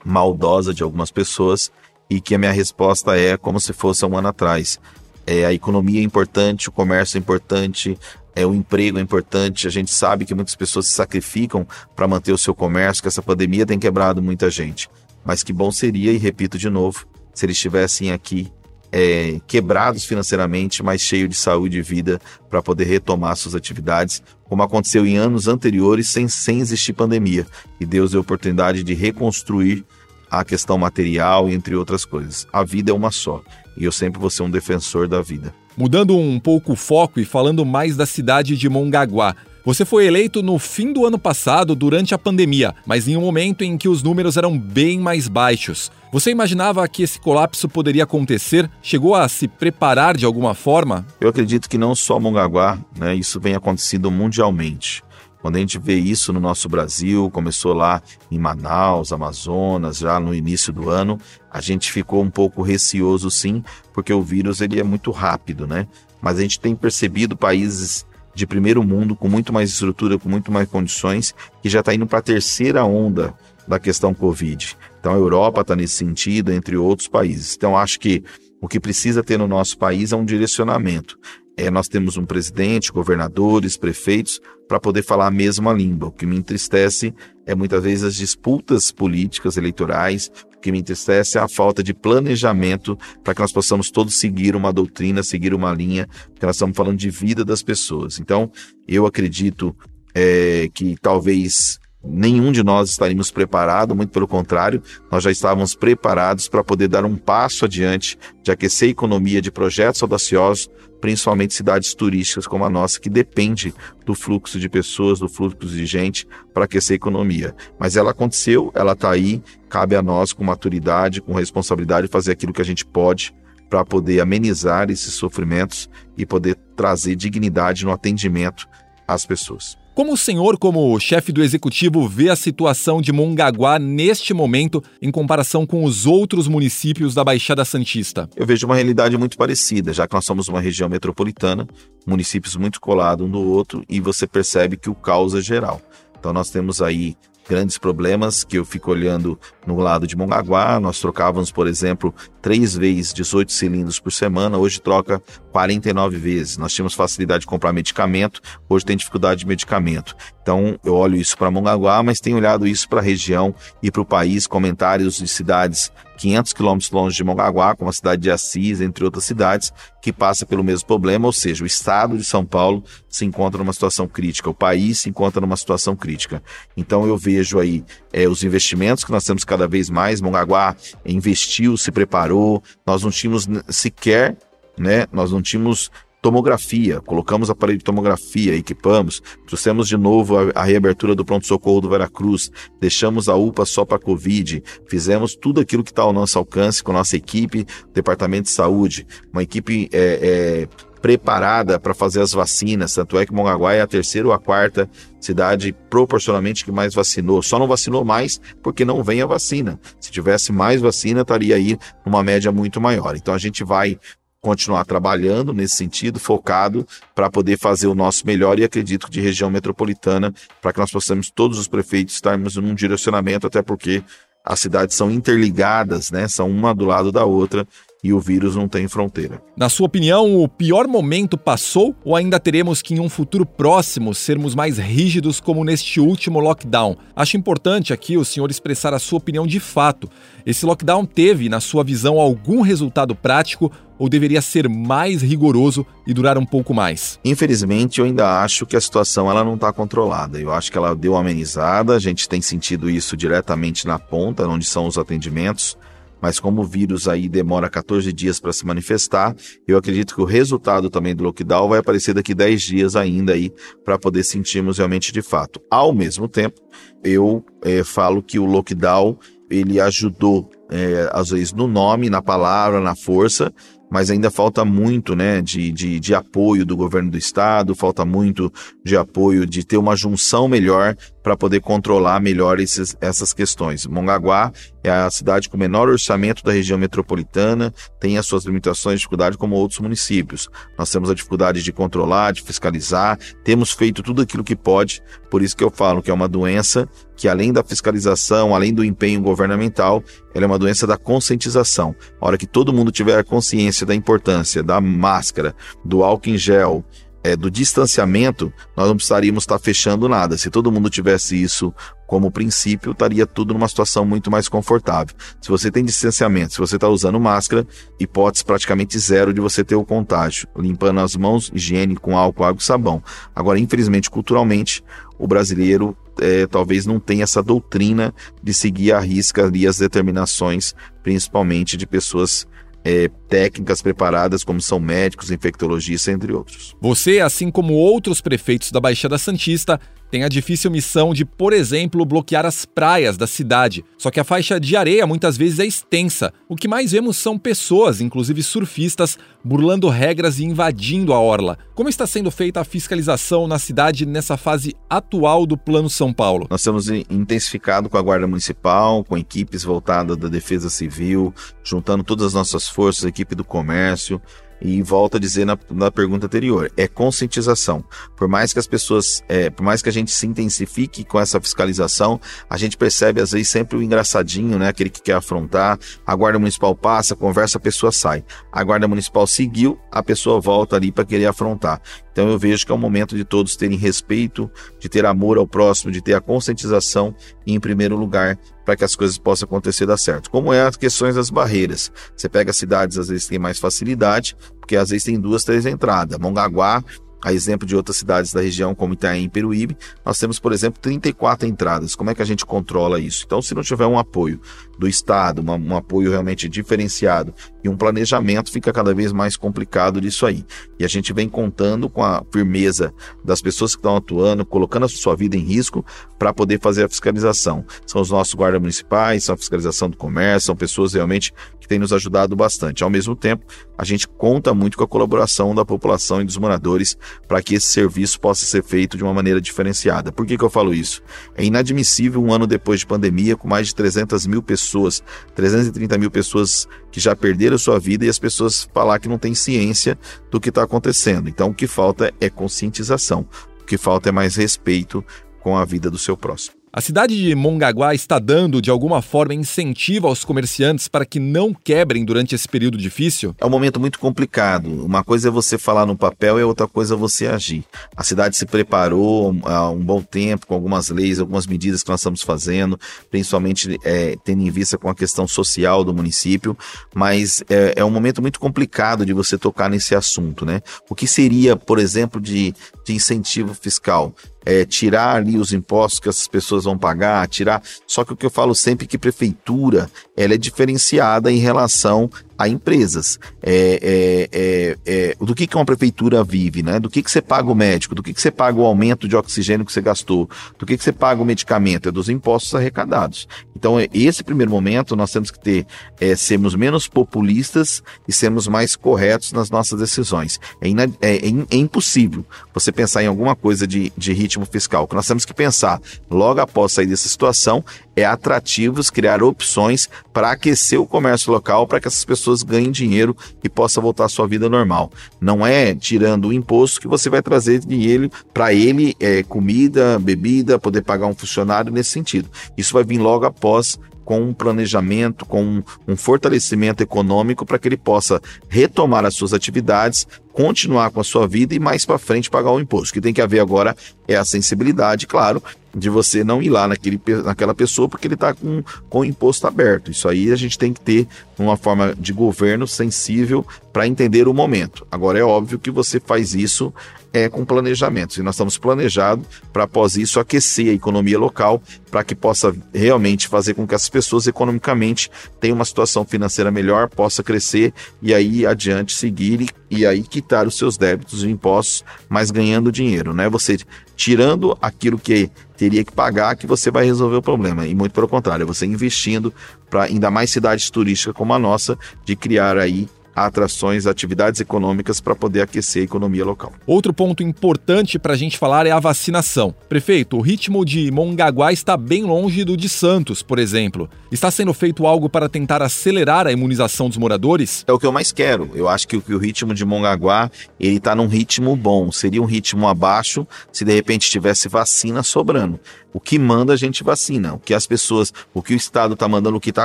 maldosa 0.04 0.74
de 0.74 0.82
algumas 0.82 1.10
pessoas 1.10 1.70
e 2.10 2.20
que 2.20 2.34
a 2.34 2.38
minha 2.38 2.52
resposta 2.52 3.16
é 3.16 3.36
como 3.36 3.60
se 3.60 3.72
fosse 3.72 4.04
um 4.04 4.16
ano 4.16 4.28
atrás. 4.28 4.80
É, 5.26 5.44
a 5.44 5.52
economia 5.52 6.00
é 6.00 6.02
importante, 6.02 6.68
o 6.68 6.72
comércio 6.72 7.18
é 7.18 7.20
importante, 7.20 7.98
é, 8.34 8.46
o 8.46 8.54
emprego 8.54 8.98
é 8.98 9.02
importante. 9.02 9.66
A 9.66 9.70
gente 9.70 9.90
sabe 9.90 10.24
que 10.24 10.34
muitas 10.34 10.54
pessoas 10.54 10.86
se 10.86 10.94
sacrificam 10.94 11.66
para 11.94 12.08
manter 12.08 12.32
o 12.32 12.38
seu 12.38 12.54
comércio, 12.54 13.02
que 13.02 13.08
essa 13.08 13.22
pandemia 13.22 13.66
tem 13.66 13.78
quebrado 13.78 14.22
muita 14.22 14.50
gente. 14.50 14.88
Mas 15.24 15.42
que 15.42 15.52
bom 15.52 15.70
seria, 15.70 16.12
e 16.12 16.16
repito 16.16 16.56
de 16.56 16.70
novo, 16.70 17.06
se 17.34 17.44
eles 17.44 17.56
estivessem 17.56 18.10
aqui 18.10 18.50
é, 18.90 19.40
quebrados 19.46 20.04
financeiramente, 20.04 20.82
mas 20.82 21.00
cheios 21.00 21.28
de 21.28 21.36
saúde 21.36 21.78
e 21.78 21.82
vida 21.82 22.20
para 22.48 22.62
poder 22.62 22.84
retomar 22.84 23.36
suas 23.36 23.54
atividades, 23.54 24.22
como 24.44 24.62
aconteceu 24.62 25.06
em 25.06 25.16
anos 25.16 25.46
anteriores 25.46 26.08
sem, 26.08 26.28
sem 26.28 26.60
existir 26.60 26.92
pandemia. 26.92 27.46
E 27.80 27.86
Deus 27.86 28.12
deu 28.12 28.20
a 28.20 28.22
oportunidade 28.22 28.82
de 28.82 28.94
reconstruir 28.94 29.84
a 30.30 30.44
questão 30.44 30.76
material, 30.76 31.48
entre 31.48 31.74
outras 31.74 32.04
coisas. 32.04 32.46
A 32.52 32.62
vida 32.64 32.90
é 32.90 32.94
uma 32.94 33.10
só, 33.10 33.42
e 33.76 33.84
eu 33.84 33.92
sempre 33.92 34.20
vou 34.20 34.30
ser 34.30 34.42
um 34.42 34.50
defensor 34.50 35.08
da 35.08 35.22
vida. 35.22 35.54
Mudando 35.76 36.16
um 36.16 36.40
pouco 36.40 36.72
o 36.72 36.76
foco 36.76 37.20
e 37.20 37.24
falando 37.24 37.64
mais 37.64 37.96
da 37.96 38.04
cidade 38.04 38.56
de 38.56 38.68
Mongaguá. 38.68 39.36
Você 39.68 39.84
foi 39.84 40.06
eleito 40.06 40.42
no 40.42 40.58
fim 40.58 40.94
do 40.94 41.04
ano 41.04 41.18
passado, 41.18 41.74
durante 41.74 42.14
a 42.14 42.18
pandemia, 42.18 42.74
mas 42.86 43.06
em 43.06 43.18
um 43.18 43.20
momento 43.20 43.62
em 43.62 43.76
que 43.76 43.86
os 43.86 44.02
números 44.02 44.38
eram 44.38 44.58
bem 44.58 44.98
mais 44.98 45.28
baixos. 45.28 45.92
Você 46.10 46.30
imaginava 46.30 46.88
que 46.88 47.02
esse 47.02 47.20
colapso 47.20 47.68
poderia 47.68 48.04
acontecer? 48.04 48.70
Chegou 48.80 49.14
a 49.14 49.28
se 49.28 49.46
preparar 49.46 50.16
de 50.16 50.24
alguma 50.24 50.54
forma? 50.54 51.06
Eu 51.20 51.28
acredito 51.28 51.68
que 51.68 51.76
não 51.76 51.94
só 51.94 52.18
Mongaguá, 52.18 52.78
né, 52.98 53.14
isso 53.14 53.38
vem 53.38 53.54
acontecendo 53.54 54.10
mundialmente. 54.10 55.04
Quando 55.42 55.56
a 55.56 55.58
gente 55.58 55.78
vê 55.78 55.98
isso 55.98 56.32
no 56.32 56.40
nosso 56.40 56.66
Brasil, 56.66 57.30
começou 57.30 57.74
lá 57.74 58.00
em 58.30 58.38
Manaus, 58.38 59.12
Amazonas, 59.12 59.98
já 59.98 60.18
no 60.18 60.34
início 60.34 60.72
do 60.72 60.88
ano, 60.88 61.18
a 61.50 61.60
gente 61.60 61.92
ficou 61.92 62.22
um 62.22 62.30
pouco 62.30 62.62
receoso 62.62 63.30
sim, 63.30 63.62
porque 63.92 64.14
o 64.14 64.22
vírus 64.22 64.62
ele 64.62 64.80
é 64.80 64.82
muito 64.82 65.10
rápido, 65.10 65.66
né? 65.66 65.86
Mas 66.22 66.38
a 66.38 66.40
gente 66.40 66.58
tem 66.58 66.74
percebido 66.74 67.36
países 67.36 68.07
de 68.38 68.46
primeiro 68.46 68.84
mundo 68.84 69.16
com 69.16 69.28
muito 69.28 69.52
mais 69.52 69.68
estrutura, 69.68 70.16
com 70.16 70.28
muito 70.28 70.52
mais 70.52 70.68
condições, 70.68 71.34
que 71.60 71.68
já 71.68 71.80
está 71.80 71.92
indo 71.92 72.06
para 72.06 72.20
a 72.20 72.22
terceira 72.22 72.84
onda 72.84 73.34
da 73.66 73.80
questão 73.80 74.14
Covid. 74.14 74.76
Então 75.00 75.12
a 75.12 75.16
Europa 75.16 75.62
está 75.62 75.74
nesse 75.74 75.96
sentido, 75.96 76.52
entre 76.52 76.76
outros 76.76 77.08
países. 77.08 77.56
Então 77.56 77.76
acho 77.76 77.98
que 77.98 78.22
o 78.60 78.68
que 78.68 78.78
precisa 78.78 79.22
ter 79.22 79.38
no 79.38 79.48
nosso 79.48 79.76
país 79.76 80.12
é 80.12 80.16
um 80.16 80.24
direcionamento 80.24 81.18
é, 81.58 81.72
nós 81.72 81.88
temos 81.88 82.16
um 82.16 82.24
presidente, 82.24 82.92
governadores, 82.92 83.76
prefeitos, 83.76 84.40
para 84.68 84.78
poder 84.78 85.02
falar 85.02 85.26
a 85.26 85.30
mesma 85.30 85.72
língua. 85.72 86.08
O 86.08 86.12
que 86.12 86.24
me 86.24 86.36
entristece 86.36 87.12
é 87.44 87.52
muitas 87.52 87.82
vezes 87.82 88.04
as 88.04 88.14
disputas 88.14 88.92
políticas 88.92 89.56
eleitorais, 89.56 90.30
que 90.60 90.72
me 90.72 90.78
entristece 90.78 91.38
é 91.38 91.40
a 91.40 91.48
falta 91.48 91.82
de 91.82 91.94
planejamento 91.94 92.98
para 93.22 93.34
que 93.34 93.40
nós 93.40 93.52
possamos 93.52 93.90
todos 93.90 94.18
seguir 94.18 94.56
uma 94.56 94.72
doutrina, 94.72 95.22
seguir 95.22 95.54
uma 95.54 95.72
linha, 95.72 96.06
porque 96.30 96.46
nós 96.46 96.56
estamos 96.56 96.76
falando 96.76 96.98
de 96.98 97.10
vida 97.10 97.44
das 97.44 97.62
pessoas. 97.62 98.18
Então, 98.18 98.50
eu 98.86 99.06
acredito 99.06 99.76
é, 100.14 100.68
que 100.72 100.96
talvez 101.00 101.78
nenhum 102.10 102.50
de 102.50 102.62
nós 102.62 102.90
estaríamos 102.90 103.30
preparado, 103.30 103.94
muito 103.94 104.10
pelo 104.10 104.26
contrário, 104.26 104.82
nós 105.10 105.24
já 105.24 105.30
estávamos 105.30 105.74
preparados 105.74 106.48
para 106.48 106.64
poder 106.64 106.88
dar 106.88 107.04
um 107.04 107.16
passo 107.16 107.64
adiante 107.64 108.18
de 108.42 108.50
aquecer 108.50 108.88
a 108.88 108.90
economia 108.92 109.42
de 109.42 109.50
projetos 109.50 110.02
audaciosos, 110.02 110.68
principalmente 111.00 111.54
cidades 111.54 111.94
turísticas 111.94 112.46
como 112.46 112.64
a 112.64 112.70
nossa, 112.70 112.98
que 112.98 113.08
depende 113.08 113.72
do 114.04 114.14
fluxo 114.14 114.58
de 114.58 114.68
pessoas, 114.68 115.18
do 115.20 115.28
fluxo 115.28 115.68
de 115.68 115.86
gente 115.86 116.26
para 116.52 116.64
aquecer 116.64 116.94
a 116.94 116.96
economia. 116.96 117.54
Mas 117.78 117.96
ela 117.96 118.10
aconteceu, 118.10 118.72
ela 118.74 118.92
está 118.92 119.10
aí, 119.10 119.42
cabe 119.68 119.94
a 119.94 120.02
nós 120.02 120.32
com 120.32 120.42
maturidade, 120.42 121.20
com 121.20 121.34
responsabilidade, 121.34 122.08
fazer 122.08 122.32
aquilo 122.32 122.52
que 122.52 122.62
a 122.62 122.64
gente 122.64 122.84
pode 122.84 123.34
para 123.68 123.84
poder 123.84 124.20
amenizar 124.20 124.90
esses 124.90 125.14
sofrimentos 125.14 125.88
e 126.16 126.24
poder 126.24 126.56
trazer 126.74 127.14
dignidade 127.14 127.84
no 127.84 127.92
atendimento 127.92 128.66
às 129.06 129.26
pessoas. 129.26 129.76
Como 129.98 130.12
o 130.12 130.16
senhor, 130.16 130.56
como 130.56 131.00
chefe 131.00 131.32
do 131.32 131.42
executivo, 131.42 132.08
vê 132.08 132.30
a 132.30 132.36
situação 132.36 133.02
de 133.02 133.12
Mongaguá 133.12 133.80
neste 133.80 134.32
momento 134.32 134.80
em 135.02 135.10
comparação 135.10 135.66
com 135.66 135.82
os 135.82 136.06
outros 136.06 136.46
municípios 136.46 137.14
da 137.14 137.24
Baixada 137.24 137.64
Santista? 137.64 138.30
Eu 138.36 138.46
vejo 138.46 138.64
uma 138.64 138.76
realidade 138.76 139.18
muito 139.18 139.36
parecida, 139.36 139.92
já 139.92 140.06
que 140.06 140.14
nós 140.14 140.24
somos 140.24 140.46
uma 140.46 140.60
região 140.60 140.88
metropolitana, 140.88 141.66
municípios 142.06 142.54
muito 142.54 142.80
colados 142.80 143.26
um 143.26 143.28
do 143.28 143.40
outro, 143.40 143.82
e 143.88 143.98
você 143.98 144.24
percebe 144.24 144.76
que 144.76 144.88
o 144.88 144.94
caos 144.94 145.34
é 145.34 145.40
geral. 145.40 145.82
Então 146.16 146.32
nós 146.32 146.48
temos 146.48 146.80
aí 146.80 147.16
grandes 147.48 147.78
problemas 147.78 148.44
que 148.44 148.58
eu 148.58 148.64
fico 148.64 148.90
olhando 148.90 149.38
no 149.66 149.78
lado 149.78 150.06
de 150.06 150.16
Mongaguá. 150.16 150.78
Nós 150.78 151.00
trocávamos, 151.00 151.50
por 151.50 151.66
exemplo, 151.66 152.14
três 152.42 152.76
vezes 152.76 153.12
18 153.12 153.50
cilindros 153.50 153.98
por 153.98 154.12
semana, 154.12 154.58
hoje 154.58 154.80
troca 154.80 155.22
49 155.50 156.16
vezes. 156.18 156.56
Nós 156.58 156.72
tínhamos 156.72 156.94
facilidade 156.94 157.40
de 157.40 157.46
comprar 157.46 157.72
medicamento, 157.72 158.40
hoje 158.68 158.84
tem 158.84 158.96
dificuldade 158.96 159.40
de 159.40 159.46
medicamento. 159.46 160.14
Então 160.48 160.80
eu 160.82 160.94
olho 160.94 161.16
isso 161.16 161.36
para 161.36 161.50
Mongaguá, 161.50 162.02
mas 162.02 162.20
tenho 162.20 162.38
olhado 162.38 162.66
isso 162.66 162.88
para 162.88 163.00
a 163.00 163.02
região 163.02 163.54
e 163.82 163.90
para 163.90 164.00
o 164.00 164.04
país, 164.04 164.46
comentários 164.46 165.18
de 165.18 165.28
cidades 165.28 165.92
500 166.16 166.54
quilômetros 166.54 166.90
longe 166.90 167.16
de 167.16 167.22
Mongaguá, 167.22 167.76
como 167.76 167.90
a 167.90 167.92
cidade 167.92 168.22
de 168.22 168.30
Assis, 168.30 168.80
entre 168.80 169.04
outras 169.04 169.24
cidades, 169.24 169.70
que 170.00 170.10
passa 170.10 170.46
pelo 170.46 170.64
mesmo 170.64 170.86
problema, 170.86 171.26
ou 171.26 171.34
seja, 171.34 171.62
o 171.62 171.66
estado 171.66 172.16
de 172.16 172.24
São 172.24 172.46
Paulo 172.46 172.82
se 173.10 173.26
encontra 173.26 173.58
numa 173.58 173.74
situação 173.74 174.08
crítica, 174.08 174.48
o 174.48 174.54
país 174.54 175.00
se 175.00 175.10
encontra 175.10 175.38
numa 175.38 175.54
situação 175.54 175.94
crítica. 175.94 176.42
Então 176.74 177.06
eu 177.06 177.18
vejo 177.18 177.58
aí 177.58 177.84
é, 178.10 178.26
os 178.26 178.42
investimentos 178.42 179.04
que 179.04 179.12
nós 179.12 179.24
temos 179.24 179.44
cada 179.44 179.68
vez 179.68 179.90
mais, 179.90 180.18
Mongaguá 180.18 180.74
investiu, 181.04 181.76
se 181.76 181.92
preparou, 181.92 182.62
nós 182.86 183.02
não 183.02 183.10
tínhamos 183.10 183.46
sequer, 183.68 184.34
né, 184.78 185.06
nós 185.12 185.30
não 185.30 185.42
tínhamos 185.42 185.90
tomografia, 186.28 187.00
colocamos 187.00 187.48
aparelho 187.48 187.78
de 187.78 187.84
tomografia, 187.84 188.54
equipamos, 188.54 189.22
trouxemos 189.46 189.88
de 189.88 189.96
novo 189.96 190.36
a, 190.36 190.60
a 190.60 190.62
reabertura 190.62 191.14
do 191.14 191.24
pronto-socorro 191.24 191.80
do 191.80 191.88
Veracruz, 191.88 192.50
deixamos 192.78 193.30
a 193.30 193.34
UPA 193.34 193.64
só 193.64 193.82
para 193.82 193.98
Covid, 193.98 194.62
fizemos 194.86 195.34
tudo 195.34 195.58
aquilo 195.58 195.82
que 195.82 195.90
está 195.90 196.02
ao 196.02 196.12
nosso 196.12 196.38
alcance 196.38 196.84
com 196.84 196.92
nossa 196.92 197.16
equipe, 197.16 197.64
Departamento 197.94 198.42
de 198.42 198.50
Saúde, 198.50 199.06
uma 199.32 199.42
equipe 199.42 199.88
é, 199.90 200.66
é, 200.68 200.88
preparada 201.00 201.80
para 201.80 201.94
fazer 201.94 202.20
as 202.20 202.32
vacinas, 202.32 202.92
tanto 202.92 203.18
é 203.18 203.24
que 203.24 203.32
Mongaguá 203.32 203.72
é 203.72 203.80
a 203.80 203.86
terceira 203.86 204.28
ou 204.28 204.34
a 204.34 204.38
quarta 204.38 204.88
cidade 205.20 205.74
proporcionalmente 205.88 206.64
que 206.64 206.70
mais 206.70 206.94
vacinou. 206.94 207.42
Só 207.42 207.58
não 207.58 207.66
vacinou 207.66 208.04
mais 208.04 208.40
porque 208.62 208.84
não 208.84 209.02
vem 209.02 209.22
a 209.22 209.26
vacina. 209.26 209.78
Se 210.00 210.10
tivesse 210.10 210.52
mais 210.52 210.80
vacina, 210.80 211.22
estaria 211.22 211.56
aí 211.56 211.78
numa 212.04 212.22
média 212.22 212.52
muito 212.52 212.80
maior. 212.80 213.16
Então 213.16 213.34
a 213.34 213.38
gente 213.38 213.64
vai 213.64 213.98
continuar 214.40 214.84
trabalhando 214.84 215.52
nesse 215.52 215.76
sentido, 215.76 216.20
focado 216.20 216.86
para 217.14 217.30
poder 217.30 217.58
fazer 217.58 217.86
o 217.86 217.94
nosso 217.94 218.26
melhor 218.26 218.58
e 218.58 218.64
acredito 218.64 219.10
de 219.10 219.20
região 219.20 219.50
metropolitana, 219.50 220.32
para 220.62 220.72
que 220.72 220.78
nós 220.78 220.90
possamos 220.90 221.30
todos 221.30 221.58
os 221.58 221.68
prefeitos 221.68 222.14
estarmos 222.14 222.56
num 222.56 222.74
direcionamento, 222.74 223.46
até 223.46 223.62
porque 223.62 224.02
as 224.44 224.60
cidades 224.60 224.96
são 224.96 225.10
interligadas, 225.10 226.10
né? 226.10 226.26
São 226.28 226.50
uma 226.50 226.74
do 226.74 226.86
lado 226.86 227.12
da 227.12 227.24
outra 227.24 227.66
e 228.02 228.12
o 228.12 228.20
vírus 228.20 228.54
não 228.54 228.68
tem 228.68 228.86
fronteira. 228.86 229.42
Na 229.56 229.68
sua 229.68 229.86
opinião, 229.86 230.42
o 230.42 230.48
pior 230.48 230.86
momento 230.86 231.36
passou 231.36 231.94
ou 232.04 232.14
ainda 232.14 232.38
teremos 232.38 232.80
que 232.80 232.94
em 232.94 233.00
um 233.00 233.08
futuro 233.08 233.44
próximo 233.44 234.14
sermos 234.14 234.54
mais 234.54 234.78
rígidos 234.78 235.40
como 235.40 235.64
neste 235.64 236.00
último 236.00 236.38
lockdown? 236.38 236.96
Acho 237.14 237.36
importante 237.36 237.92
aqui 237.92 238.16
o 238.16 238.24
senhor 238.24 238.50
expressar 238.50 238.94
a 238.94 238.98
sua 238.98 239.18
opinião 239.18 239.46
de 239.46 239.58
fato. 239.58 240.08
Esse 240.46 240.64
lockdown 240.64 241.04
teve, 241.04 241.48
na 241.48 241.60
sua 241.60 241.82
visão, 241.82 242.20
algum 242.20 242.60
resultado 242.60 243.14
prático 243.14 243.70
ou 243.98 244.08
deveria 244.08 244.40
ser 244.40 244.68
mais 244.68 245.22
rigoroso 245.22 245.84
e 246.06 246.14
durar 246.14 246.38
um 246.38 246.46
pouco 246.46 246.72
mais? 246.72 247.18
Infelizmente, 247.24 247.98
eu 247.98 248.04
ainda 248.04 248.40
acho 248.42 248.64
que 248.64 248.76
a 248.76 248.80
situação 248.80 249.28
ela 249.28 249.42
não 249.42 249.56
está 249.56 249.72
controlada. 249.72 250.38
Eu 250.38 250.52
acho 250.52 250.70
que 250.70 250.78
ela 250.78 250.94
deu 250.94 251.12
uma 251.12 251.20
amenizada, 251.20 251.96
a 251.96 251.98
gente 251.98 252.28
tem 252.28 252.40
sentido 252.40 252.88
isso 252.88 253.16
diretamente 253.16 253.86
na 253.86 253.98
ponta, 253.98 254.46
onde 254.46 254.64
são 254.64 254.86
os 254.86 254.96
atendimentos 254.96 255.76
mas 256.20 256.40
como 256.40 256.62
o 256.62 256.64
vírus 256.64 257.08
aí 257.08 257.28
demora 257.28 257.68
14 257.68 258.12
dias 258.12 258.40
para 258.40 258.52
se 258.52 258.66
manifestar, 258.66 259.34
eu 259.66 259.76
acredito 259.76 260.14
que 260.14 260.20
o 260.20 260.24
resultado 260.24 260.90
também 260.90 261.14
do 261.14 261.24
lockdown 261.24 261.68
vai 261.68 261.78
aparecer 261.78 262.14
daqui 262.14 262.34
10 262.34 262.62
dias 262.62 262.96
ainda 262.96 263.32
aí 263.32 263.52
para 263.84 263.98
poder 263.98 264.24
sentirmos 264.24 264.78
realmente 264.78 265.12
de 265.12 265.22
fato. 265.22 265.60
Ao 265.70 265.92
mesmo 265.92 266.28
tempo, 266.28 266.60
eu 267.02 267.44
é, 267.62 267.82
falo 267.84 268.22
que 268.22 268.38
o 268.38 268.44
lockdown 268.44 269.18
ele 269.50 269.80
ajudou 269.80 270.50
é, 270.70 271.08
às 271.12 271.30
vezes 271.30 271.52
no 271.52 271.66
nome, 271.66 272.10
na 272.10 272.20
palavra, 272.20 272.80
na 272.80 272.94
força, 272.94 273.52
mas 273.90 274.10
ainda 274.10 274.30
falta 274.30 274.64
muito 274.64 275.16
né, 275.16 275.40
de, 275.40 275.72
de, 275.72 275.98
de, 275.98 276.14
apoio 276.14 276.66
do 276.66 276.76
governo 276.76 277.10
do 277.10 277.16
estado, 277.16 277.74
falta 277.74 278.04
muito 278.04 278.52
de 278.84 278.96
apoio 278.96 279.46
de 279.46 279.64
ter 279.64 279.78
uma 279.78 279.96
junção 279.96 280.46
melhor 280.46 280.94
para 281.28 281.36
poder 281.36 281.60
controlar 281.60 282.20
melhor 282.20 282.58
esses, 282.58 282.96
essas 283.02 283.34
questões. 283.34 283.86
Mongaguá 283.86 284.50
é 284.82 284.90
a 284.90 285.10
cidade 285.10 285.46
com 285.46 285.58
o 285.58 285.60
menor 285.60 285.86
orçamento 285.86 286.42
da 286.42 286.52
região 286.52 286.78
metropolitana, 286.78 287.70
tem 288.00 288.16
as 288.16 288.24
suas 288.24 288.46
limitações 288.46 288.94
e 288.94 288.96
dificuldades 288.96 289.36
como 289.36 289.54
outros 289.54 289.78
municípios. 289.78 290.48
Nós 290.78 290.90
temos 290.90 291.10
a 291.10 291.14
dificuldade 291.14 291.62
de 291.62 291.70
controlar, 291.70 292.32
de 292.32 292.40
fiscalizar, 292.40 293.18
temos 293.44 293.72
feito 293.72 294.02
tudo 294.02 294.22
aquilo 294.22 294.42
que 294.42 294.56
pode, 294.56 295.02
por 295.30 295.42
isso 295.42 295.54
que 295.54 295.62
eu 295.62 295.70
falo 295.70 296.00
que 296.00 296.10
é 296.10 296.14
uma 296.14 296.26
doença 296.26 296.88
que 297.14 297.28
além 297.28 297.52
da 297.52 297.62
fiscalização, 297.62 298.54
além 298.54 298.72
do 298.72 298.82
empenho 298.82 299.20
governamental, 299.20 300.02
ela 300.32 300.44
é 300.44 300.46
uma 300.46 300.58
doença 300.58 300.86
da 300.86 300.96
conscientização. 300.96 301.94
A 302.20 302.26
hora 302.26 302.38
que 302.38 302.46
todo 302.46 302.72
mundo 302.72 302.92
tiver 302.92 303.22
consciência 303.24 303.84
da 303.84 303.94
importância 303.94 304.62
da 304.62 304.80
máscara, 304.80 305.54
do 305.84 306.02
álcool 306.04 306.30
em 306.30 306.38
gel, 306.38 306.84
é, 307.22 307.36
do 307.36 307.50
distanciamento, 307.50 308.52
nós 308.76 308.88
não 308.88 308.96
precisaríamos 308.96 309.42
estar 309.42 309.58
fechando 309.58 310.08
nada. 310.08 310.38
Se 310.38 310.50
todo 310.50 310.70
mundo 310.70 310.88
tivesse 310.88 311.40
isso 311.40 311.74
como 312.06 312.30
princípio, 312.30 312.92
estaria 312.92 313.26
tudo 313.26 313.52
numa 313.52 313.68
situação 313.68 314.04
muito 314.04 314.30
mais 314.30 314.48
confortável. 314.48 315.14
Se 315.40 315.48
você 315.48 315.70
tem 315.70 315.84
distanciamento, 315.84 316.54
se 316.54 316.58
você 316.58 316.76
está 316.76 316.88
usando 316.88 317.20
máscara, 317.20 317.66
hipótese 318.00 318.44
praticamente 318.44 318.98
zero 318.98 319.34
de 319.34 319.40
você 319.40 319.62
ter 319.62 319.74
o 319.74 319.84
contágio. 319.84 320.48
Limpando 320.56 321.00
as 321.00 321.16
mãos, 321.16 321.50
higiene 321.52 321.96
com 321.96 322.16
álcool, 322.16 322.44
água 322.44 322.60
e 322.60 322.64
sabão. 322.64 323.02
Agora, 323.34 323.58
infelizmente, 323.58 324.10
culturalmente, 324.10 324.82
o 325.18 325.26
brasileiro 325.26 325.96
é, 326.20 326.46
talvez 326.46 326.86
não 326.86 326.98
tenha 326.98 327.24
essa 327.24 327.42
doutrina 327.42 328.14
de 328.42 328.54
seguir 328.54 328.92
à 328.92 329.00
risca 329.00 329.44
ali 329.44 329.66
as 329.66 329.78
determinações, 329.78 330.74
principalmente 331.02 331.76
de 331.76 331.86
pessoas 331.86 332.46
é, 332.84 333.08
técnicas 333.28 333.82
preparadas, 333.82 334.44
como 334.44 334.60
são 334.60 334.78
médicos, 334.80 335.30
infectologistas, 335.30 336.14
entre 336.14 336.32
outros. 336.32 336.76
Você, 336.80 337.20
assim 337.20 337.50
como 337.50 337.74
outros 337.74 338.20
prefeitos 338.20 338.70
da 338.70 338.80
Baixada 338.80 339.18
Santista, 339.18 339.80
tem 340.10 340.24
a 340.24 340.28
difícil 340.28 340.70
missão 340.70 341.12
de, 341.12 341.24
por 341.24 341.52
exemplo, 341.52 342.04
bloquear 342.04 342.46
as 342.46 342.64
praias 342.64 343.16
da 343.16 343.26
cidade. 343.26 343.84
Só 343.96 344.10
que 344.10 344.20
a 344.20 344.24
faixa 344.24 344.58
de 344.58 344.76
areia 344.76 345.06
muitas 345.06 345.36
vezes 345.36 345.58
é 345.58 345.66
extensa. 345.66 346.32
O 346.48 346.56
que 346.56 346.68
mais 346.68 346.92
vemos 346.92 347.16
são 347.16 347.38
pessoas, 347.38 348.00
inclusive 348.00 348.42
surfistas, 348.42 349.18
burlando 349.44 349.88
regras 349.88 350.38
e 350.38 350.44
invadindo 350.44 351.12
a 351.12 351.20
orla. 351.20 351.58
Como 351.74 351.88
está 351.88 352.06
sendo 352.06 352.30
feita 352.30 352.60
a 352.60 352.64
fiscalização 352.64 353.46
na 353.46 353.58
cidade 353.58 354.06
nessa 354.06 354.36
fase 354.36 354.74
atual 354.88 355.46
do 355.46 355.56
Plano 355.56 355.90
São 355.90 356.12
Paulo? 356.12 356.46
Nós 356.50 356.62
temos 356.62 356.88
intensificado 356.88 357.88
com 357.88 357.98
a 357.98 358.02
Guarda 358.02 358.26
Municipal, 358.26 359.04
com 359.04 359.16
equipes 359.16 359.62
voltadas 359.62 360.16
da 360.16 360.28
Defesa 360.28 360.70
Civil, 360.70 361.34
juntando 361.62 362.02
todas 362.02 362.26
as 362.26 362.34
nossas 362.34 362.68
forças, 362.68 363.04
equipe 363.04 363.34
do 363.34 363.44
comércio 363.44 364.20
e 364.60 364.82
volto 364.82 365.16
a 365.16 365.20
dizer 365.20 365.44
na, 365.44 365.58
na 365.70 365.90
pergunta 365.90 366.26
anterior, 366.26 366.70
é 366.76 366.86
conscientização. 366.86 367.84
Por 368.16 368.28
mais 368.28 368.52
que 368.52 368.58
as 368.58 368.66
pessoas, 368.66 369.22
é, 369.28 369.50
por 369.50 369.62
mais 369.62 369.82
que 369.82 369.88
a 369.88 369.92
gente 369.92 370.10
se 370.10 370.26
intensifique 370.26 371.04
com 371.04 371.18
essa 371.18 371.40
fiscalização, 371.40 372.20
a 372.48 372.56
gente 372.56 372.76
percebe 372.76 373.20
às 373.20 373.32
vezes 373.32 373.48
sempre 373.48 373.76
o 373.76 373.82
engraçadinho, 373.82 374.58
né? 374.58 374.68
Aquele 374.68 374.90
que 374.90 375.02
quer 375.02 375.14
afrontar. 375.14 375.78
A 376.06 376.14
guarda 376.14 376.38
municipal 376.38 376.74
passa, 376.74 377.14
conversa, 377.14 377.58
a 377.58 377.60
pessoa 377.60 377.92
sai. 377.92 378.24
A 378.52 378.62
guarda 378.64 378.88
municipal 378.88 379.26
seguiu, 379.26 379.78
a 379.90 380.02
pessoa 380.02 380.40
volta 380.40 380.76
ali 380.76 380.90
para 380.90 381.04
querer 381.04 381.26
afrontar. 381.26 381.80
Então 382.12 382.28
eu 382.28 382.38
vejo 382.38 382.66
que 382.66 382.72
é 382.72 382.74
o 382.74 382.78
momento 382.78 383.16
de 383.16 383.24
todos 383.24 383.54
terem 383.54 383.78
respeito, 383.78 384.50
de 384.80 384.88
ter 384.88 385.06
amor 385.06 385.38
ao 385.38 385.46
próximo, 385.46 385.92
de 385.92 386.02
ter 386.02 386.14
a 386.14 386.20
conscientização 386.20 387.14
e, 387.46 387.54
em 387.54 387.60
primeiro 387.60 387.96
lugar, 387.96 388.36
para 388.68 388.76
que 388.76 388.84
as 388.84 388.94
coisas 388.94 389.16
possam 389.16 389.46
acontecer 389.46 389.86
dar 389.86 389.96
certo. 389.96 390.30
Como 390.30 390.52
é 390.52 390.60
as 390.60 390.76
questões 390.76 391.14
das 391.14 391.30
barreiras. 391.30 391.90
Você 392.14 392.28
pega 392.28 392.52
cidades, 392.52 392.98
às 392.98 393.08
vezes 393.08 393.26
tem 393.26 393.38
mais 393.38 393.58
facilidade, 393.58 394.36
porque 394.60 394.76
às 394.76 394.90
vezes 394.90 395.04
tem 395.04 395.18
duas, 395.18 395.42
três 395.42 395.64
entradas. 395.64 396.18
Mongaguá 396.18 396.84
a 397.24 397.32
exemplo 397.32 397.66
de 397.66 397.74
outras 397.74 397.96
cidades 397.96 398.32
da 398.32 398.40
região, 398.40 398.74
como 398.74 398.94
Itaém 398.94 399.24
e 399.24 399.28
Peruíbe, 399.28 399.76
nós 400.04 400.18
temos, 400.18 400.38
por 400.38 400.52
exemplo, 400.52 400.80
34 400.80 401.48
entradas. 401.48 401.94
Como 401.94 402.10
é 402.10 402.14
que 402.14 402.22
a 402.22 402.24
gente 402.24 402.46
controla 402.46 403.00
isso? 403.00 403.24
Então, 403.26 403.42
se 403.42 403.54
não 403.54 403.62
tiver 403.62 403.86
um 403.86 403.98
apoio 403.98 404.40
do 404.78 404.88
Estado, 404.88 405.40
uma, 405.40 405.56
um 405.56 405.76
apoio 405.76 406.10
realmente 406.10 406.48
diferenciado 406.48 407.34
e 407.62 407.68
um 407.68 407.76
planejamento, 407.76 408.52
fica 408.52 408.72
cada 408.72 408.94
vez 408.94 409.12
mais 409.12 409.36
complicado 409.36 410.00
disso 410.00 410.24
aí. 410.24 410.44
E 410.78 410.84
a 410.84 410.88
gente 410.88 411.12
vem 411.12 411.28
contando 411.28 411.88
com 411.88 412.04
a 412.04 412.24
firmeza 412.32 412.94
das 413.24 413.42
pessoas 413.42 413.74
que 413.74 413.80
estão 413.80 413.96
atuando, 413.96 414.46
colocando 414.46 414.84
a 414.84 414.88
sua 414.88 415.16
vida 415.16 415.36
em 415.36 415.40
risco 415.40 415.84
para 416.18 416.32
poder 416.32 416.60
fazer 416.60 416.84
a 416.84 416.88
fiscalização. 416.88 417.64
São 417.86 418.00
os 418.00 418.10
nossos 418.10 418.34
guardas 418.34 418.60
municipais, 418.60 419.24
são 419.24 419.34
a 419.34 419.38
fiscalização 419.38 419.90
do 419.90 419.96
comércio, 419.96 420.46
são 420.46 420.56
pessoas 420.56 420.92
realmente 420.92 421.32
que 421.60 421.66
têm 421.66 421.78
nos 421.78 421.92
ajudado 421.92 422.36
bastante. 422.36 422.84
Ao 422.84 422.90
mesmo 422.90 423.16
tempo, 423.16 423.44
a 423.76 423.84
gente 423.84 424.06
conta 424.08 424.54
muito 424.54 424.78
com 424.78 424.84
a 424.84 424.88
colaboração 424.88 425.54
da 425.54 425.64
população 425.64 426.20
e 426.20 426.24
dos 426.24 426.36
moradores 426.36 426.96
para 427.26 427.42
que 427.42 427.54
esse 427.54 427.66
serviço 427.66 428.20
possa 428.20 428.44
ser 428.44 428.62
feito 428.62 428.96
de 428.96 429.04
uma 429.04 429.14
maneira 429.14 429.40
diferenciada. 429.40 430.12
Por 430.12 430.26
que, 430.26 430.36
que 430.36 430.44
eu 430.44 430.50
falo 430.50 430.74
isso? 430.74 431.02
É 431.34 431.44
inadmissível 431.44 432.22
um 432.22 432.32
ano 432.32 432.46
depois 432.46 432.80
de 432.80 432.86
pandemia, 432.86 433.36
com 433.36 433.48
mais 433.48 433.68
de 433.68 433.74
300 433.74 434.26
mil 434.26 434.42
pessoas, 434.42 435.02
330 435.34 435.98
mil 435.98 436.10
pessoas 436.10 436.66
que 436.90 437.00
já 437.00 437.14
perderam 437.14 437.58
sua 437.58 437.78
vida 437.78 438.04
e 438.04 438.08
as 438.08 438.18
pessoas 438.18 438.68
falar 438.72 438.98
que 438.98 439.08
não 439.08 439.18
tem 439.18 439.34
ciência 439.34 439.98
do 440.30 440.40
que 440.40 440.48
está 440.48 440.62
acontecendo. 440.62 441.28
Então, 441.28 441.50
o 441.50 441.54
que 441.54 441.66
falta 441.66 442.12
é 442.20 442.28
conscientização. 442.28 443.26
O 443.60 443.64
que 443.64 443.78
falta 443.78 444.08
é 444.08 444.12
mais 444.12 444.36
respeito 444.36 445.04
com 445.40 445.56
a 445.56 445.64
vida 445.64 445.90
do 445.90 445.98
seu 445.98 446.16
próximo. 446.16 446.57
A 446.70 446.82
cidade 446.82 447.16
de 447.16 447.34
Mongaguá 447.34 447.94
está 447.94 448.18
dando, 448.18 448.60
de 448.60 448.70
alguma 448.70 449.00
forma, 449.00 449.32
incentivo 449.32 450.06
aos 450.06 450.22
comerciantes 450.22 450.86
para 450.86 451.06
que 451.06 451.18
não 451.18 451.54
quebrem 451.54 452.04
durante 452.04 452.34
esse 452.34 452.46
período 452.46 452.76
difícil? 452.76 453.34
É 453.40 453.46
um 453.46 453.50
momento 453.50 453.80
muito 453.80 453.98
complicado. 453.98 454.84
Uma 454.84 455.02
coisa 455.02 455.28
é 455.28 455.30
você 455.30 455.56
falar 455.56 455.86
no 455.86 455.96
papel 455.96 456.38
e 456.38 456.42
outra 456.42 456.68
coisa 456.68 456.94
é 456.94 456.96
você 456.96 457.26
agir. 457.26 457.64
A 457.96 458.04
cidade 458.04 458.36
se 458.36 458.44
preparou 458.44 459.34
há 459.44 459.70
um 459.70 459.82
bom 459.82 460.02
tempo 460.02 460.46
com 460.46 460.54
algumas 460.54 460.90
leis, 460.90 461.18
algumas 461.18 461.46
medidas 461.46 461.82
que 461.82 461.88
nós 461.88 462.00
estamos 462.00 462.22
fazendo, 462.22 462.78
principalmente 463.10 463.78
é, 463.82 464.16
tendo 464.22 464.42
em 464.42 464.50
vista 464.50 464.76
com 464.76 464.90
a 464.90 464.94
questão 464.94 465.26
social 465.26 465.82
do 465.82 465.94
município, 465.94 466.56
mas 466.94 467.42
é, 467.48 467.74
é, 467.76 467.84
um 467.84 467.90
momento 467.90 468.20
muito 468.20 468.38
complicado 468.38 469.06
de 469.06 469.14
você 469.14 469.38
tocar 469.38 469.70
nesse 469.70 469.94
assunto, 469.94 470.44
né? 470.44 470.60
O 470.88 470.94
que 470.94 471.06
seria, 471.06 471.56
por 471.56 471.78
exemplo, 471.78 472.20
de, 472.20 472.54
de 472.84 472.92
incentivo 472.92 473.54
fiscal? 473.54 474.14
É, 474.44 474.64
tirar 474.64 475.16
ali 475.16 475.38
os 475.38 475.52
impostos 475.52 476.00
que 476.00 476.08
essas 476.08 476.28
pessoas 476.28 476.64
vão 476.64 476.78
pagar, 476.78 477.28
tirar. 477.28 477.62
Só 477.86 478.04
que 478.04 478.12
o 478.12 478.16
que 478.16 478.26
eu 478.26 478.30
falo 478.30 478.54
sempre 478.54 478.84
é 478.84 478.88
que 478.88 478.98
prefeitura 478.98 479.90
ela 480.16 480.34
é 480.34 480.38
diferenciada 480.38 481.30
em 481.30 481.38
relação 481.38 482.10
a 482.38 482.48
empresas. 482.48 483.18
É, 483.42 483.78
é, 483.82 484.28
é, 484.32 484.78
é, 484.86 485.16
do 485.20 485.34
que, 485.34 485.46
que 485.46 485.56
uma 485.56 485.64
prefeitura 485.64 486.22
vive, 486.22 486.62
né? 486.62 486.78
Do 486.78 486.88
que, 486.88 487.02
que 487.02 487.10
você 487.10 487.20
paga 487.20 487.50
o 487.50 487.54
médico, 487.54 487.94
do 487.94 488.02
que, 488.02 488.14
que 488.14 488.20
você 488.20 488.30
paga 488.30 488.58
o 488.58 488.64
aumento 488.64 489.08
de 489.08 489.16
oxigênio 489.16 489.66
que 489.66 489.72
você 489.72 489.80
gastou, 489.80 490.30
do 490.58 490.64
que, 490.64 490.76
que 490.76 490.84
você 490.84 490.92
paga 490.92 491.20
o 491.20 491.24
medicamento, 491.24 491.88
é 491.88 491.92
dos 491.92 492.08
impostos 492.08 492.54
arrecadados. 492.54 493.26
Então, 493.56 493.78
é, 493.78 493.88
esse 493.92 494.22
primeiro 494.22 494.52
momento, 494.52 494.94
nós 494.94 495.10
temos 495.10 495.32
que 495.32 495.40
ter, 495.40 495.66
é, 496.00 496.14
sermos 496.14 496.54
menos 496.54 496.86
populistas 496.86 497.82
e 498.06 498.12
sermos 498.12 498.46
mais 498.46 498.76
corretos 498.76 499.32
nas 499.32 499.50
nossas 499.50 499.80
decisões. 499.80 500.38
É, 500.60 500.68
ina, 500.68 500.84
é, 501.00 501.16
é, 501.16 501.28
é 501.50 501.56
impossível 501.56 502.24
você 502.54 502.70
pensar 502.70 503.02
em 503.02 503.08
alguma 503.08 503.34
coisa 503.34 503.66
de, 503.66 503.92
de 503.96 504.12
ritmo 504.12 504.46
fiscal. 504.46 504.84
O 504.84 504.86
que 504.86 504.94
nós 504.94 505.06
temos 505.06 505.24
que 505.24 505.34
pensar 505.34 505.80
logo 506.08 506.40
após 506.40 506.72
sair 506.72 506.86
dessa 506.86 507.08
situação 507.08 507.64
é 507.98 508.04
atrativos, 508.04 508.90
criar 508.90 509.22
opções 509.22 509.88
para 510.12 510.30
aquecer 510.30 510.80
o 510.80 510.86
comércio 510.86 511.32
local, 511.32 511.66
para 511.66 511.80
que 511.80 511.88
essas 511.88 512.04
pessoas 512.04 512.42
ganhem 512.42 512.70
dinheiro 512.70 513.16
e 513.42 513.48
possa 513.48 513.80
voltar 513.80 514.04
à 514.04 514.08
sua 514.08 514.26
vida 514.26 514.48
normal. 514.48 514.90
Não 515.20 515.46
é 515.46 515.74
tirando 515.74 516.28
o 516.28 516.32
imposto 516.32 516.80
que 516.80 516.88
você 516.88 517.10
vai 517.10 517.22
trazer 517.22 517.60
dinheiro 517.60 518.10
para 518.32 518.52
ele, 518.52 518.96
é, 519.00 519.22
comida, 519.22 519.98
bebida, 519.98 520.58
poder 520.58 520.82
pagar 520.82 521.06
um 521.06 521.14
funcionário 521.14 521.72
nesse 521.72 521.90
sentido. 521.90 522.28
Isso 522.56 522.74
vai 522.74 522.84
vir 522.84 522.98
logo 522.98 523.26
após 523.26 523.78
com 524.08 524.22
um 524.22 524.32
planejamento, 524.32 525.26
com 525.26 525.62
um 525.86 525.94
fortalecimento 525.94 526.82
econômico 526.82 527.44
para 527.44 527.58
que 527.58 527.68
ele 527.68 527.76
possa 527.76 528.22
retomar 528.48 529.04
as 529.04 529.14
suas 529.14 529.34
atividades, 529.34 530.06
continuar 530.32 530.90
com 530.90 530.98
a 530.98 531.04
sua 531.04 531.28
vida 531.28 531.54
e 531.54 531.58
mais 531.58 531.84
para 531.84 531.98
frente 531.98 532.30
pagar 532.30 532.52
o 532.52 532.58
imposto. 532.58 532.88
O 532.88 532.94
que 532.94 533.02
tem 533.02 533.12
que 533.12 533.20
haver 533.20 533.40
agora 533.40 533.76
é 534.06 534.16
a 534.16 534.24
sensibilidade, 534.24 535.06
claro, 535.06 535.42
de 535.78 535.88
você 535.88 536.24
não 536.24 536.42
ir 536.42 536.50
lá 536.50 536.66
naquele, 536.68 537.00
naquela 537.24 537.54
pessoa 537.54 537.88
porque 537.88 538.06
ele 538.06 538.14
está 538.14 538.34
com, 538.34 538.62
com 538.88 539.00
o 539.00 539.04
imposto 539.04 539.46
aberto. 539.46 539.90
Isso 539.90 540.08
aí 540.08 540.30
a 540.32 540.36
gente 540.36 540.58
tem 540.58 540.72
que 540.72 540.80
ter 540.80 541.06
uma 541.38 541.56
forma 541.56 541.94
de 541.98 542.12
governo 542.12 542.66
sensível 542.66 543.46
para 543.72 543.86
entender 543.86 544.26
o 544.26 544.34
momento. 544.34 544.86
Agora 544.90 545.18
é 545.18 545.22
óbvio 545.22 545.58
que 545.58 545.70
você 545.70 546.00
faz 546.00 546.34
isso 546.34 546.72
é 547.12 547.28
com 547.28 547.44
planejamento. 547.44 548.18
E 548.18 548.22
nós 548.22 548.34
estamos 548.34 548.58
planejados 548.58 549.24
para, 549.52 549.64
após 549.64 549.96
isso, 549.96 550.20
aquecer 550.20 550.68
a 550.68 550.72
economia 550.72 551.18
local 551.18 551.62
para 551.90 552.04
que 552.04 552.14
possa 552.14 552.54
realmente 552.72 553.28
fazer 553.28 553.54
com 553.54 553.66
que 553.66 553.74
as 553.74 553.88
pessoas 553.88 554.26
economicamente 554.26 555.10
tenham 555.40 555.54
uma 555.54 555.64
situação 555.64 556.04
financeira 556.04 556.50
melhor, 556.50 556.88
possa 556.88 557.22
crescer 557.22 557.72
e 558.02 558.12
aí 558.12 558.46
adiante 558.46 558.94
seguir 558.94 559.40
e, 559.40 559.48
e 559.70 559.86
aí 559.86 560.02
quitar 560.02 560.46
os 560.46 560.56
seus 560.56 560.76
débitos 560.76 561.22
e 561.24 561.28
impostos, 561.28 561.84
mas 562.08 562.30
ganhando 562.30 562.70
dinheiro, 562.70 563.14
né? 563.14 563.28
Você 563.28 563.58
tirando 563.96 564.56
aquilo 564.60 564.98
que 564.98 565.30
teria 565.58 565.84
que 565.84 565.92
pagar 565.92 566.36
que 566.36 566.46
você 566.46 566.70
vai 566.70 566.84
resolver 566.84 567.16
o 567.16 567.22
problema. 567.22 567.66
E 567.66 567.74
muito 567.74 567.92
pelo 567.92 568.08
contrário, 568.08 568.46
você 568.46 568.64
investindo 568.64 569.34
para 569.68 569.82
ainda 569.82 570.08
mais 570.10 570.30
cidades 570.30 570.70
turísticas 570.70 571.14
como 571.14 571.34
a 571.34 571.38
nossa, 571.38 571.76
de 572.04 572.14
criar 572.14 572.56
aí 572.56 572.88
atrações, 573.26 573.86
atividades 573.86 574.40
econômicas 574.40 575.00
para 575.00 575.14
poder 575.14 575.42
aquecer 575.42 575.82
a 575.82 575.84
economia 575.84 576.24
local. 576.24 576.52
Outro 576.66 576.92
ponto 576.92 577.22
importante 577.22 577.98
para 577.98 578.14
a 578.14 578.16
gente 578.16 578.38
falar 578.38 578.66
é 578.66 578.70
a 578.70 578.80
vacinação. 578.80 579.54
Prefeito, 579.68 580.16
o 580.16 580.20
ritmo 580.20 580.64
de 580.64 580.90
Mongaguá 580.90 581.52
está 581.52 581.76
bem 581.76 582.04
longe 582.04 582.44
do 582.44 582.56
de 582.56 582.68
Santos, 582.68 583.22
por 583.22 583.38
exemplo. 583.38 583.88
Está 584.10 584.30
sendo 584.30 584.54
feito 584.54 584.86
algo 584.86 585.08
para 585.08 585.28
tentar 585.28 585.62
acelerar 585.62 586.26
a 586.26 586.32
imunização 586.32 586.88
dos 586.88 586.96
moradores? 586.96 587.64
É 587.66 587.72
o 587.72 587.78
que 587.78 587.86
eu 587.86 587.92
mais 587.92 588.12
quero. 588.12 588.50
Eu 588.54 588.68
acho 588.68 588.88
que 588.88 588.96
o, 588.96 589.18
ritmo 589.18 589.54
de 589.54 589.64
Mongaguá 589.64 590.30
ele 590.58 590.76
está 590.76 590.94
num 590.94 591.06
ritmo 591.06 591.54
bom. 591.54 591.92
Seria 591.92 592.22
um 592.22 592.26
ritmo 592.26 592.66
abaixo 592.66 593.26
se 593.52 593.64
de 593.64 593.74
repente 593.74 594.10
tivesse 594.10 594.48
vacina 594.48 595.02
sobrando. 595.02 595.60
O 595.92 596.00
que 596.00 596.18
manda 596.18 596.52
a 596.52 596.56
gente 596.56 596.84
vacina. 596.84 597.34
O 597.34 597.38
que 597.38 597.54
as 597.54 597.66
pessoas, 597.66 598.12
o 598.34 598.42
que 598.42 598.54
o 598.54 598.56
Estado 598.56 598.94
está 598.94 599.08
mandando, 599.08 599.36
o 599.36 599.40
que 599.40 599.50
está 599.50 599.64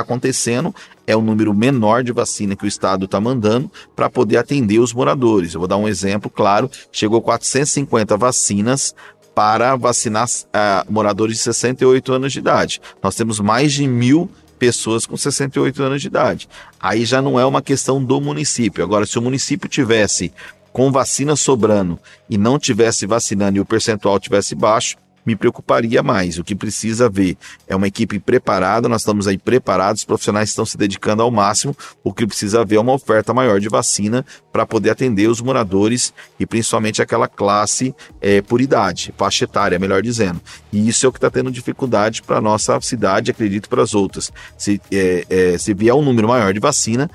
acontecendo 0.00 0.74
é 1.06 1.14
o 1.14 1.20
número 1.20 1.52
menor 1.52 2.02
de 2.02 2.12
vacina 2.12 2.56
que 2.56 2.64
o 2.64 2.68
Estado 2.68 3.04
está 3.04 3.20
mandando 3.20 3.70
para 3.94 4.08
poder 4.08 4.38
atender 4.38 4.78
os 4.78 4.92
moradores. 4.92 5.54
Eu 5.54 5.60
vou 5.60 5.68
dar 5.68 5.76
um 5.76 5.88
exemplo 5.88 6.30
claro: 6.30 6.70
chegou 6.90 7.20
450 7.20 8.16
vacinas 8.16 8.94
para 9.34 9.74
vacinar 9.76 10.26
uh, 10.28 10.92
moradores 10.92 11.36
de 11.36 11.42
68 11.42 12.12
anos 12.12 12.32
de 12.32 12.38
idade. 12.38 12.80
Nós 13.02 13.16
temos 13.16 13.40
mais 13.40 13.72
de 13.72 13.86
mil 13.86 14.30
pessoas 14.58 15.04
com 15.04 15.16
68 15.16 15.82
anos 15.82 16.00
de 16.00 16.06
idade. 16.06 16.48
Aí 16.80 17.04
já 17.04 17.20
não 17.20 17.38
é 17.38 17.44
uma 17.44 17.60
questão 17.60 18.02
do 18.02 18.20
município. 18.20 18.82
Agora, 18.84 19.04
se 19.04 19.18
o 19.18 19.22
município 19.22 19.68
tivesse 19.68 20.32
com 20.72 20.90
vacina 20.90 21.36
sobrando 21.36 21.98
e 22.28 22.38
não 22.38 22.58
tivesse 22.58 23.06
vacinando 23.06 23.58
e 23.58 23.60
o 23.60 23.64
percentual 23.64 24.18
tivesse 24.18 24.54
baixo, 24.54 24.96
me 25.24 25.34
preocuparia 25.36 26.02
mais. 26.02 26.38
O 26.38 26.44
que 26.44 26.54
precisa 26.54 27.08
ver 27.08 27.36
é 27.66 27.74
uma 27.74 27.86
equipe 27.86 28.18
preparada, 28.18 28.88
nós 28.88 29.02
estamos 29.02 29.26
aí 29.26 29.38
preparados, 29.38 30.02
os 30.02 30.04
profissionais 30.04 30.50
estão 30.50 30.66
se 30.66 30.76
dedicando 30.76 31.22
ao 31.22 31.30
máximo. 31.30 31.76
O 32.02 32.12
que 32.12 32.26
precisa 32.26 32.64
ver 32.64 32.76
é 32.76 32.80
uma 32.80 32.92
oferta 32.92 33.32
maior 33.32 33.60
de 33.60 33.68
vacina 33.68 34.24
para 34.52 34.66
poder 34.66 34.90
atender 34.90 35.28
os 35.28 35.40
moradores 35.40 36.12
e 36.38 36.46
principalmente 36.46 37.02
aquela 37.02 37.26
classe 37.26 37.94
é, 38.20 38.40
por 38.42 38.60
idade, 38.60 39.12
faixa 39.16 39.44
etária, 39.44 39.78
melhor 39.78 40.02
dizendo. 40.02 40.40
E 40.72 40.88
isso 40.88 41.06
é 41.06 41.08
o 41.08 41.12
que 41.12 41.18
está 41.18 41.30
tendo 41.30 41.50
dificuldade 41.50 42.22
para 42.22 42.38
a 42.38 42.40
nossa 42.40 42.80
cidade, 42.80 43.30
acredito 43.30 43.68
para 43.68 43.82
as 43.82 43.94
outras. 43.94 44.32
Se, 44.56 44.80
é, 44.92 45.24
é, 45.28 45.58
se 45.58 45.74
vier 45.74 45.94
um 45.94 46.02
número 46.02 46.28
maior 46.28 46.52
de 46.52 46.60
vacina, 46.60 47.10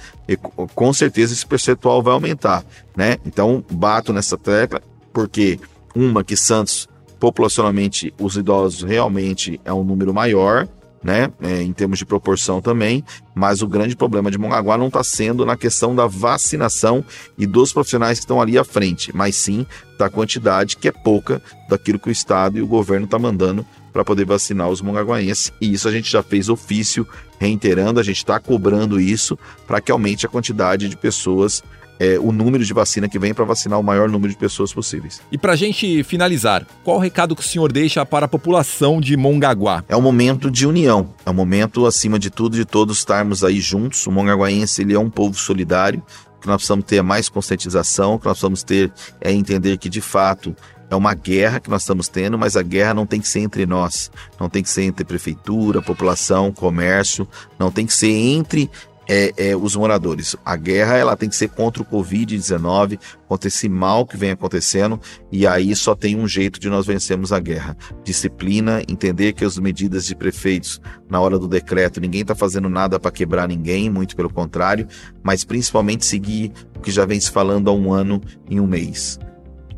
com 0.75 0.93
certeza 0.93 1.33
esse 1.33 1.45
percentual 1.45 2.03
vai 2.03 2.13
aumentar, 2.13 2.63
né? 2.95 3.17
Então 3.25 3.63
bato 3.71 4.13
nessa 4.13 4.37
tecla 4.37 4.81
porque 5.13 5.59
uma 5.95 6.23
que 6.23 6.35
Santos 6.35 6.87
populacionalmente 7.19 8.13
os 8.19 8.35
idosos 8.37 8.83
realmente 8.83 9.59
é 9.65 9.73
um 9.73 9.83
número 9.83 10.13
maior, 10.13 10.67
né, 11.03 11.31
é, 11.41 11.61
em 11.61 11.71
termos 11.71 11.97
de 11.99 12.05
proporção 12.05 12.61
também, 12.61 13.03
mas 13.33 13.61
o 13.61 13.67
grande 13.67 13.95
problema 13.95 14.29
de 14.29 14.37
Mongaguá 14.37 14.77
não 14.77 14.87
está 14.87 15.03
sendo 15.03 15.45
na 15.45 15.55
questão 15.55 15.95
da 15.95 16.05
vacinação 16.07 17.03
e 17.37 17.45
dos 17.45 17.71
profissionais 17.71 18.19
que 18.19 18.23
estão 18.23 18.41
ali 18.41 18.57
à 18.57 18.63
frente, 18.63 19.15
mas 19.15 19.35
sim 19.35 19.65
da 19.97 20.09
quantidade 20.09 20.77
que 20.77 20.87
é 20.87 20.91
pouca 20.91 21.41
daquilo 21.69 21.99
que 21.99 22.09
o 22.09 22.11
Estado 22.11 22.57
e 22.57 22.61
o 22.61 22.67
governo 22.67 23.05
estão 23.05 23.19
tá 23.19 23.23
mandando 23.23 23.65
para 23.91 24.05
poder 24.05 24.25
vacinar 24.25 24.69
os 24.69 24.81
mongaguaenses. 24.81 25.51
E 25.59 25.73
isso 25.73 25.87
a 25.87 25.91
gente 25.91 26.11
já 26.11 26.21
fez 26.21 26.47
ofício 26.47 27.07
reiterando, 27.39 27.99
a 27.99 28.03
gente 28.03 28.17
está 28.17 28.39
cobrando 28.39 28.99
isso 28.99 29.37
para 29.65 29.81
que 29.81 29.91
aumente 29.91 30.25
a 30.25 30.29
quantidade 30.29 30.89
de 30.89 30.97
pessoas 30.97 31.63
é, 31.99 32.17
o 32.17 32.31
número 32.31 32.63
de 32.63 32.73
vacina 32.73 33.09
que 33.09 33.19
vem 33.19 33.33
para 33.33 33.45
vacinar 33.45 33.79
o 33.79 33.83
maior 33.83 34.09
número 34.09 34.31
de 34.31 34.37
pessoas 34.37 34.73
possíveis. 34.73 35.21
E 35.31 35.37
para 35.37 35.53
a 35.53 35.55
gente 35.55 36.03
finalizar, 36.03 36.65
qual 36.83 36.97
o 36.97 36.99
recado 36.99 37.35
que 37.35 37.41
o 37.41 37.45
senhor 37.45 37.71
deixa 37.71 38.05
para 38.05 38.25
a 38.25 38.29
população 38.29 39.01
de 39.01 39.17
Mongaguá? 39.17 39.83
É 39.87 39.95
um 39.95 40.01
momento 40.01 40.49
de 40.49 40.65
união, 40.65 41.13
é 41.25 41.29
um 41.29 41.33
momento, 41.33 41.85
acima 41.85 42.17
de 42.17 42.29
tudo, 42.29 42.55
de 42.55 42.65
todos 42.65 42.97
estarmos 42.97 43.43
aí 43.43 43.59
juntos. 43.59 44.07
O 44.07 44.11
mongaguaense 44.11 44.81
ele 44.81 44.93
é 44.93 44.99
um 44.99 45.09
povo 45.09 45.35
solidário, 45.35 46.01
que 46.39 46.47
nós 46.47 46.57
precisamos 46.57 46.85
ter 46.85 47.01
mais 47.03 47.27
conscientização, 47.27 48.17
que 48.17 48.25
nós 48.25 48.33
precisamos 48.33 48.63
ter 48.63 48.91
é 49.19 49.31
entender 49.31 49.77
que 49.77 49.89
de 49.89 49.99
fato 49.99 50.55
é 50.89 50.95
uma 50.95 51.13
guerra 51.13 51.59
que 51.59 51.69
nós 51.69 51.83
estamos 51.83 52.07
tendo, 52.07 52.37
mas 52.37 52.57
a 52.57 52.63
guerra 52.63 52.93
não 52.93 53.05
tem 53.05 53.21
que 53.21 53.27
ser 53.27 53.41
entre 53.41 53.65
nós, 53.65 54.11
não 54.39 54.49
tem 54.49 54.63
que 54.63 54.69
ser 54.69 54.83
entre 54.83 55.05
prefeitura, 55.05 55.81
população, 55.81 56.51
comércio, 56.51 57.27
não 57.59 57.69
tem 57.69 57.85
que 57.85 57.93
ser 57.93 58.09
entre 58.11 58.69
é, 59.09 59.33
é, 59.37 59.55
os 59.55 59.75
moradores. 59.75 60.35
A 60.45 60.55
guerra 60.55 60.95
ela 60.95 61.17
tem 61.17 61.27
que 61.27 61.35
ser 61.35 61.49
contra 61.49 61.81
o 61.81 61.85
Covid-19, 61.85 62.99
contra 63.27 63.47
esse 63.47 63.67
mal 63.67 64.05
que 64.05 64.15
vem 64.15 64.29
acontecendo, 64.29 65.01
e 65.31 65.47
aí 65.47 65.75
só 65.75 65.95
tem 65.95 66.15
um 66.15 66.27
jeito 66.27 66.59
de 66.59 66.69
nós 66.69 66.85
vencermos 66.85 67.33
a 67.33 67.39
guerra: 67.39 67.75
disciplina, 68.03 68.83
entender 68.87 69.33
que 69.33 69.43
as 69.43 69.57
medidas 69.57 70.05
de 70.05 70.15
prefeitos 70.15 70.79
na 71.09 71.19
hora 71.19 71.39
do 71.39 71.47
decreto, 71.47 71.99
ninguém 71.99 72.21
está 72.21 72.35
fazendo 72.35 72.69
nada 72.69 72.99
para 72.99 73.09
quebrar 73.09 73.47
ninguém, 73.47 73.89
muito 73.89 74.15
pelo 74.15 74.31
contrário, 74.31 74.87
mas 75.23 75.43
principalmente 75.43 76.05
seguir 76.05 76.51
o 76.77 76.79
que 76.79 76.91
já 76.91 77.03
vem 77.03 77.19
se 77.19 77.31
falando 77.31 77.69
há 77.69 77.73
um 77.73 77.91
ano 77.91 78.21
em 78.47 78.59
um 78.59 78.67
mês: 78.67 79.17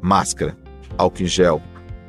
máscara, 0.02 0.58
álcool 0.98 1.24
em 1.24 1.28
gel, 1.28 1.62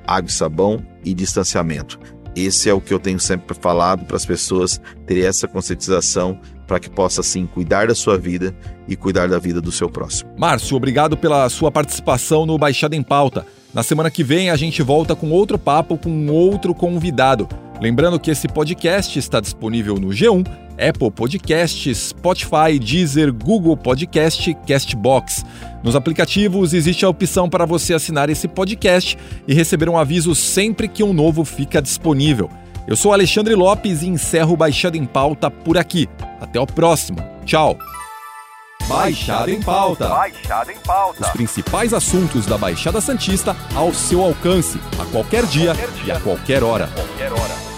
água 0.05 0.29
e 0.29 0.33
sabão 0.33 0.85
e 1.05 1.15
distanciamento. 1.15 2.01
Esse 2.35 2.71
é 2.71 2.73
o 2.73 2.81
que 2.81 2.95
eu 2.95 2.99
tenho 2.99 3.21
sempre 3.21 3.55
falado 3.55 4.07
para 4.07 4.17
as 4.17 4.25
pessoas 4.25 4.81
terem 5.07 5.25
essa 5.25 5.47
conscientização 5.47 6.41
para 6.73 6.81
que 6.81 6.89
possa, 6.89 7.21
assim, 7.21 7.45
cuidar 7.45 7.89
da 7.89 7.95
sua 7.95 8.17
vida 8.17 8.55
e 8.89 8.97
cuidar 8.97 9.29
da 9.29 9.39
vida 9.39 9.61
do 9.61 9.71
seu 9.71 9.91
próximo. 9.91 10.31
Márcio, 10.39 10.75
obrigado 10.75 11.19
pela 11.19 11.47
sua 11.51 11.71
participação 11.71 12.47
no 12.47 12.57
Baixada 12.57 12.97
em 12.97 13.03
Pauta. 13.03 13.47
Na 13.75 13.83
semana 13.83 14.11
que 14.11 14.25
vem 14.25 14.49
a 14.49 14.57
gente 14.57 14.83
volta 14.83 15.15
com 15.15 15.31
outro 15.31 15.59
papo 15.59 15.99
com 15.99 16.29
outro 16.29 16.75
convidado. 16.75 17.47
Lembrando 17.79 18.19
que 18.19 18.31
esse 18.31 18.49
podcast 18.49 19.19
está 19.19 19.39
disponível 19.39 19.97
no 19.97 20.09
G1, 20.09 20.47
Apple 20.79 21.11
Podcasts, 21.11 22.09
Spotify, 22.09 22.79
Deezer, 22.81 23.31
Google 23.35 23.77
Podcast, 23.77 24.57
Castbox. 24.67 25.45
Nos 25.85 25.95
aplicativos 25.95 26.73
existe 26.73 27.05
a 27.05 27.09
opção 27.11 27.51
para 27.51 27.67
você 27.67 27.93
assinar 27.93 28.31
esse 28.31 28.49
podcast 28.49 29.19
e 29.47 29.53
receber 29.53 29.91
um 29.91 29.99
aviso 29.99 30.35
sempre 30.35 30.89
que 30.89 31.03
um 31.03 31.13
novo 31.13 31.45
fica 31.45 31.83
disponível. 31.83 32.49
Eu 32.87 32.97
sou 32.97 33.13
Alexandre 33.13 33.55
Lopes 33.55 34.03
e 34.03 34.09
encerro 34.09 34.57
Baixada 34.57 34.97
em 34.97 35.05
Pauta 35.07 35.51
por 35.51 35.79
aqui. 35.79 36.09
Até 36.41 36.59
o 36.61 36.67
próximo. 36.67 37.19
Tchau. 37.45 37.77
Baixada 38.89 39.51
em 39.51 39.63
Pauta. 39.63 40.09
Baixada 40.09 40.73
em 40.73 40.79
Pauta. 40.79 41.23
Os 41.25 41.29
principais 41.31 41.95
assuntos 41.95 42.45
da 42.47 42.59
Baixada 42.59 43.01
Santista 43.01 43.57
ao 43.77 43.95
seu 43.95 44.23
alcance, 44.23 44.81
a 45.01 45.05
qualquer 45.07 45.47
dia, 45.47 45.75
Qualquer 45.75 45.91
dia. 46.03 46.15
e 46.15 46.17
a 46.17 46.21
qualquer 46.21 46.65
hora. 46.65 46.89
Qualquer 46.89 47.33
hora. 47.33 47.72